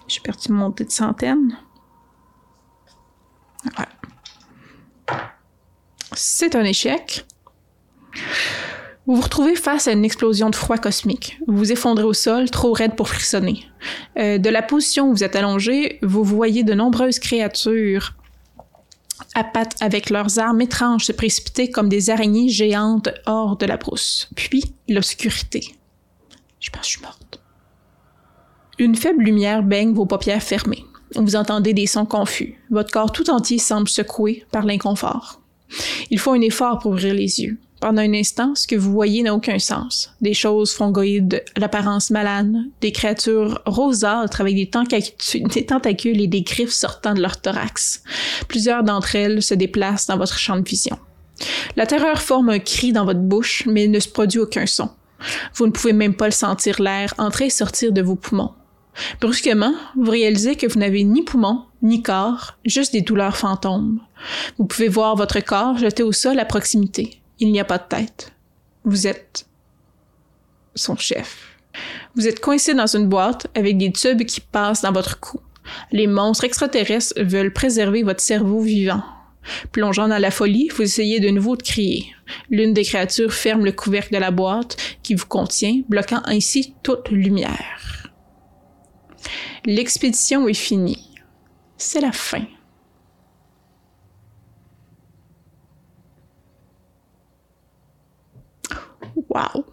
J'ai 0.09 0.21
perdu 0.21 0.51
mon 0.51 0.69
dé 0.69 0.83
de 0.83 0.91
centaine. 0.91 1.55
C'est 6.13 6.55
un 6.55 6.63
échec. 6.63 7.25
Vous 9.05 9.15
vous 9.15 9.21
retrouvez 9.21 9.55
face 9.55 9.87
à 9.87 9.91
une 9.91 10.03
explosion 10.03 10.49
de 10.49 10.55
froid 10.55 10.77
cosmique. 10.77 11.39
Vous 11.47 11.57
vous 11.57 11.71
effondrez 11.71 12.03
au 12.03 12.13
sol, 12.13 12.49
trop 12.49 12.73
raide 12.73 12.95
pour 12.95 13.07
frissonner. 13.07 13.65
Euh, 14.17 14.39
de 14.39 14.49
la 14.49 14.63
position 14.63 15.09
où 15.09 15.13
vous 15.13 15.23
êtes 15.23 15.35
allongé, 15.35 15.99
vous 16.01 16.23
voyez 16.23 16.63
de 16.63 16.73
nombreuses 16.73 17.19
créatures 17.19 18.15
à 19.35 19.43
pattes 19.43 19.75
avec 19.79 20.09
leurs 20.09 20.39
armes 20.39 20.61
étranges 20.61 21.05
se 21.05 21.11
précipiter 21.11 21.69
comme 21.69 21.87
des 21.87 22.09
araignées 22.09 22.49
géantes 22.49 23.09
hors 23.27 23.57
de 23.57 23.67
la 23.67 23.77
brousse. 23.77 24.27
Puis 24.35 24.63
l'obscurité. 24.87 25.75
Je 26.59 26.71
pense 26.71 26.81
que 26.81 26.87
je 26.87 26.91
suis 26.91 27.01
morte. 27.01 27.28
Une 28.79 28.95
faible 28.95 29.25
lumière 29.25 29.61
baigne 29.61 29.93
vos 29.93 30.05
paupières 30.05 30.41
fermées. 30.41 30.85
Vous 31.13 31.35
entendez 31.35 31.73
des 31.73 31.85
sons 31.85 32.05
confus. 32.05 32.57
Votre 32.69 32.91
corps 32.91 33.11
tout 33.11 33.29
entier 33.29 33.57
semble 33.57 33.89
secoué 33.89 34.45
par 34.53 34.63
l'inconfort. 34.63 35.41
Il 36.09 36.17
faut 36.17 36.31
un 36.31 36.39
effort 36.39 36.79
pour 36.79 36.91
ouvrir 36.91 37.13
les 37.13 37.41
yeux. 37.41 37.57
Pendant 37.81 38.01
un 38.01 38.13
instant, 38.13 38.55
ce 38.55 38.67
que 38.67 38.77
vous 38.77 38.93
voyez 38.93 39.21
n'a 39.21 39.35
aucun 39.35 39.59
sens. 39.59 40.13
Des 40.21 40.33
choses 40.33 40.71
fongoïdes 40.71 41.43
d'apparence 41.57 42.09
malade, 42.09 42.53
des 42.79 42.93
créatures 42.93 43.61
rosâtres 43.65 44.39
avec 44.39 44.55
des, 44.55 44.69
des, 45.33 45.65
tentacules 45.65 46.21
et 46.21 46.27
des 46.27 46.43
griffes 46.43 46.71
sortant 46.71 47.13
de 47.13 47.21
leur 47.21 47.41
thorax. 47.41 48.01
Plusieurs 48.47 48.85
d'entre 48.85 49.13
elles 49.17 49.43
se 49.43 49.55
déplacent 49.55 50.07
dans 50.07 50.17
votre 50.17 50.37
champ 50.37 50.55
de 50.55 50.67
vision. 50.67 50.97
La 51.75 51.85
terreur 51.85 52.21
forme 52.21 52.47
un 52.47 52.59
cri 52.59 52.93
dans 52.93 53.03
votre 53.03 53.19
bouche, 53.19 53.65
mais 53.65 53.85
il 53.85 53.91
ne 53.91 53.99
se 53.99 54.07
produit 54.07 54.39
aucun 54.39 54.65
son. 54.65 54.89
Vous 55.55 55.67
ne 55.67 55.71
pouvez 55.71 55.91
même 55.91 56.15
pas 56.15 56.27
le 56.27 56.31
sentir 56.31 56.81
l'air 56.81 57.13
entrer 57.17 57.47
et 57.47 57.49
sortir 57.49 57.91
de 57.91 58.01
vos 58.01 58.15
poumons. 58.15 58.53
Brusquement, 59.21 59.73
vous 59.95 60.11
réalisez 60.11 60.55
que 60.55 60.67
vous 60.67 60.79
n'avez 60.79 61.03
ni 61.03 61.23
poumon, 61.23 61.65
ni 61.81 62.01
corps, 62.01 62.57
juste 62.65 62.93
des 62.93 63.01
douleurs 63.01 63.37
fantômes. 63.37 63.99
Vous 64.57 64.65
pouvez 64.65 64.87
voir 64.87 65.15
votre 65.15 65.39
corps 65.39 65.77
jeté 65.77 66.03
au 66.03 66.11
sol 66.11 66.39
à 66.39 66.45
proximité. 66.45 67.21
Il 67.39 67.51
n'y 67.51 67.59
a 67.59 67.65
pas 67.65 67.77
de 67.77 67.87
tête. 67.87 68.33
Vous 68.83 69.07
êtes 69.07 69.45
son 70.75 70.97
chef. 70.97 71.57
Vous 72.15 72.27
êtes 72.27 72.39
coincé 72.39 72.73
dans 72.73 72.95
une 72.95 73.07
boîte 73.07 73.47
avec 73.55 73.77
des 73.77 73.91
tubes 73.91 74.23
qui 74.23 74.41
passent 74.41 74.81
dans 74.81 74.91
votre 74.91 75.19
cou. 75.19 75.39
Les 75.91 76.07
monstres 76.07 76.45
extraterrestres 76.45 77.13
veulent 77.17 77.53
préserver 77.53 78.03
votre 78.03 78.21
cerveau 78.21 78.61
vivant. 78.61 79.03
Plongeant 79.71 80.07
dans 80.07 80.17
la 80.17 80.31
folie, 80.31 80.69
vous 80.75 80.81
essayez 80.81 81.19
de 81.19 81.29
nouveau 81.29 81.55
de 81.55 81.63
crier. 81.63 82.05
L'une 82.49 82.73
des 82.73 82.83
créatures 82.83 83.33
ferme 83.33 83.65
le 83.65 83.71
couvercle 83.71 84.13
de 84.13 84.19
la 84.19 84.31
boîte 84.31 84.77
qui 85.01 85.15
vous 85.15 85.25
contient, 85.25 85.81
bloquant 85.87 86.21
ainsi 86.25 86.73
toute 86.83 87.09
lumière. 87.09 87.98
L'expédition 89.65 90.47
est 90.47 90.53
finie. 90.53 91.15
C'est 91.77 92.01
la 92.01 92.11
fin. 92.11 92.45
Wow! 99.29 99.65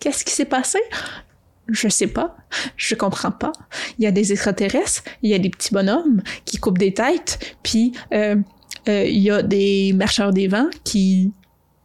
Qu'est-ce 0.00 0.24
qui 0.24 0.32
s'est 0.32 0.44
passé? 0.44 0.78
Je 1.68 1.88
sais 1.88 2.06
pas. 2.06 2.36
Je 2.76 2.94
comprends 2.94 3.30
pas. 3.30 3.52
Il 3.98 4.04
y 4.04 4.06
a 4.06 4.10
des 4.10 4.32
extraterrestres, 4.32 5.02
il 5.22 5.30
y 5.30 5.34
a 5.34 5.38
des 5.38 5.50
petits 5.50 5.72
bonhommes 5.72 6.22
qui 6.44 6.56
coupent 6.56 6.78
des 6.78 6.94
têtes, 6.94 7.56
puis 7.62 7.92
euh, 8.12 8.36
euh, 8.88 9.04
il 9.04 9.18
y 9.18 9.30
a 9.30 9.42
des 9.42 9.92
marcheurs 9.92 10.32
des 10.32 10.48
vents 10.48 10.70
qui 10.84 11.32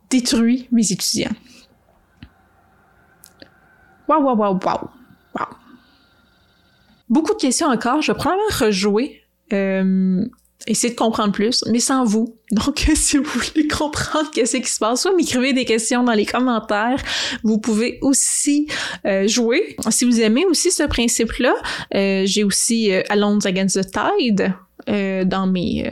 détruisent 0.09 0.67
mes 0.71 0.91
étudiants. 0.91 1.31
Waouh, 4.07 4.23
waouh, 4.23 4.37
waouh, 4.37 4.59
waouh. 4.63 4.89
Wow. 5.35 5.45
Beaucoup 7.09 7.33
de 7.33 7.39
questions 7.39 7.67
encore. 7.67 8.01
Je 8.01 8.11
vais 8.11 8.17
probablement 8.17 8.47
rejouer. 8.59 9.21
Euh, 9.51 10.25
essayer 10.67 10.93
de 10.93 10.97
comprendre 10.97 11.33
plus, 11.33 11.63
mais 11.69 11.79
sans 11.79 12.03
vous. 12.03 12.35
Donc, 12.51 12.79
si 12.95 13.17
vous 13.17 13.23
voulez 13.23 13.67
comprendre 13.67 14.29
qu'est-ce 14.33 14.57
qui 14.57 14.69
se 14.69 14.79
passe, 14.79 15.01
soit 15.01 15.15
m'écrivez 15.15 15.53
des 15.53 15.65
questions 15.65 16.03
dans 16.03 16.13
les 16.13 16.25
commentaires. 16.25 17.01
Vous 17.43 17.59
pouvez 17.59 17.99
aussi 18.01 18.67
euh, 19.05 19.27
jouer. 19.27 19.75
Si 19.89 20.05
vous 20.05 20.21
aimez 20.21 20.45
aussi 20.45 20.71
ce 20.71 20.83
principe-là, 20.83 21.53
euh, 21.95 22.23
j'ai 22.25 22.43
aussi 22.43 22.91
euh, 22.91 23.01
Against 23.09 23.81
the 23.81 23.91
Tide 23.91 24.53
euh, 24.89 25.25
dans 25.25 25.47
mes 25.47 25.89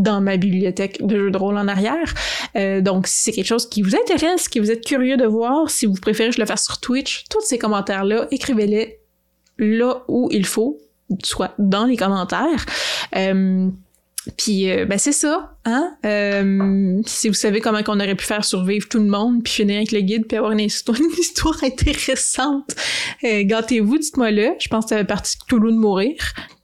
dans 0.00 0.20
ma 0.20 0.36
bibliothèque 0.36 1.04
de 1.04 1.18
jeux 1.18 1.30
de 1.30 1.36
rôle 1.36 1.56
en 1.56 1.68
arrière. 1.68 2.14
Euh, 2.56 2.80
donc, 2.80 3.06
si 3.06 3.20
c'est 3.20 3.32
quelque 3.32 3.46
chose 3.46 3.68
qui 3.68 3.82
vous 3.82 3.94
intéresse, 3.94 4.48
qui 4.48 4.58
vous 4.58 4.70
êtes 4.70 4.84
curieux 4.84 5.16
de 5.16 5.26
voir, 5.26 5.70
si 5.70 5.86
vous 5.86 5.94
préférez 5.94 6.30
que 6.30 6.36
je 6.36 6.40
le 6.40 6.46
fasse 6.46 6.64
sur 6.64 6.80
Twitch, 6.80 7.24
tous 7.30 7.42
ces 7.42 7.58
commentaires-là, 7.58 8.26
écrivez-les 8.30 8.98
là 9.58 10.02
où 10.08 10.28
il 10.32 10.46
faut, 10.46 10.78
soit 11.22 11.52
dans 11.58 11.84
les 11.84 11.96
commentaires. 11.96 12.64
Euh, 13.14 13.68
puis 14.36 14.70
euh, 14.70 14.84
ben 14.84 14.98
c'est 14.98 15.12
ça, 15.12 15.56
hein? 15.64 15.96
si 17.06 17.28
vous 17.28 17.34
savez 17.34 17.60
comment 17.60 17.82
qu'on 17.82 18.00
aurait 18.00 18.14
pu 18.14 18.24
faire 18.24 18.44
survivre 18.44 18.86
tout 18.88 18.98
le 18.98 19.06
monde, 19.06 19.42
puis 19.42 19.52
finir 19.52 19.76
avec 19.76 19.92
le 19.92 20.00
guide, 20.00 20.26
puis 20.26 20.36
avoir 20.36 20.52
une 20.52 20.60
histoire, 20.60 20.98
intéressante, 21.62 22.74
gâtez-vous, 23.22 23.98
dites-moi 23.98 24.30
le. 24.30 24.50
Je 24.58 24.68
pense 24.68 24.84
que 24.84 24.88
ça 24.90 24.96
fait 24.98 25.04
partie 25.04 25.38
de 25.38 25.44
Toulouse 25.44 25.74
de 25.74 25.78
mourir. 25.78 26.16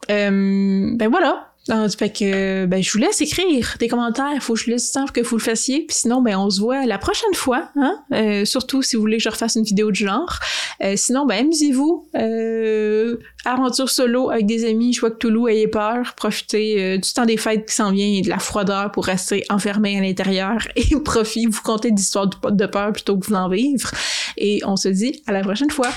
ben 0.09 1.09
voilà. 1.11 1.53
Ah, 1.68 1.88
fait 1.88 2.11
que 2.11 2.66
ben 2.66 2.81
je 2.81 2.92
vous 2.92 2.98
laisse 2.98 3.20
écrire 3.20 3.74
des 3.81 3.88
commentaires, 3.88 4.40
faut 4.40 4.55
que 4.55 4.61
je 4.61 4.70
laisse 4.70 4.92
temps 4.92 5.07
que 5.07 5.20
vous 5.20 5.37
le 5.37 5.42
fassiez, 5.42 5.81
puis 5.81 5.96
sinon 5.96 6.22
ben 6.22 6.37
on 6.38 6.48
se 6.48 6.61
voit 6.61 6.87
la 6.87 6.98
prochaine 6.98 7.35
fois, 7.35 7.70
hein? 7.74 7.98
Euh, 8.12 8.44
surtout 8.44 8.83
si 8.83 8.94
vous 8.94 9.02
voulez 9.02 9.16
que 9.16 9.24
je 9.24 9.29
refasse 9.29 9.57
une 9.57 9.64
vidéo 9.64 9.90
de 9.90 9.96
genre. 9.96 10.38
Euh, 10.81 10.94
sinon 10.96 11.26
ben 11.26 11.40
amusez-vous, 11.40 12.09
euh, 12.14 13.16
aventure 13.44 13.90
solo 13.90 14.31
avec 14.31 14.46
des 14.46 14.64
amis, 14.64 14.92
je 14.92 15.00
vois 15.00 15.11
que 15.11 15.16
Toulouse 15.16 15.50
ayez 15.50 15.66
peur, 15.66 16.14
profitez 16.14 16.98
du 16.98 17.12
temps 17.12 17.26
des 17.26 17.37
fêtes 17.37 17.66
qui 17.66 17.74
s'en 17.74 17.90
vient 17.90 18.07
et 18.07 18.22
de 18.22 18.29
la 18.29 18.38
froideur 18.38 18.92
pour 18.92 19.07
rester 19.07 19.44
enfermé 19.50 19.98
à 19.98 20.00
l'intérieur 20.00 20.68
et 20.76 20.94
profitez, 21.05 21.46
vous 21.48 21.62
comptez 21.62 21.90
d'histoires 21.90 22.29
de 22.29 22.66
peur 22.66 22.92
plutôt 22.92 23.18
que 23.18 23.26
vous 23.26 23.35
en 23.35 23.48
vivre. 23.48 23.90
Et 24.37 24.61
on 24.64 24.76
se 24.76 24.88
dit 24.88 25.22
à 25.26 25.33
la 25.33 25.40
prochaine 25.40 25.70
fois. 25.70 25.90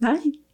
Bye. 0.00 0.45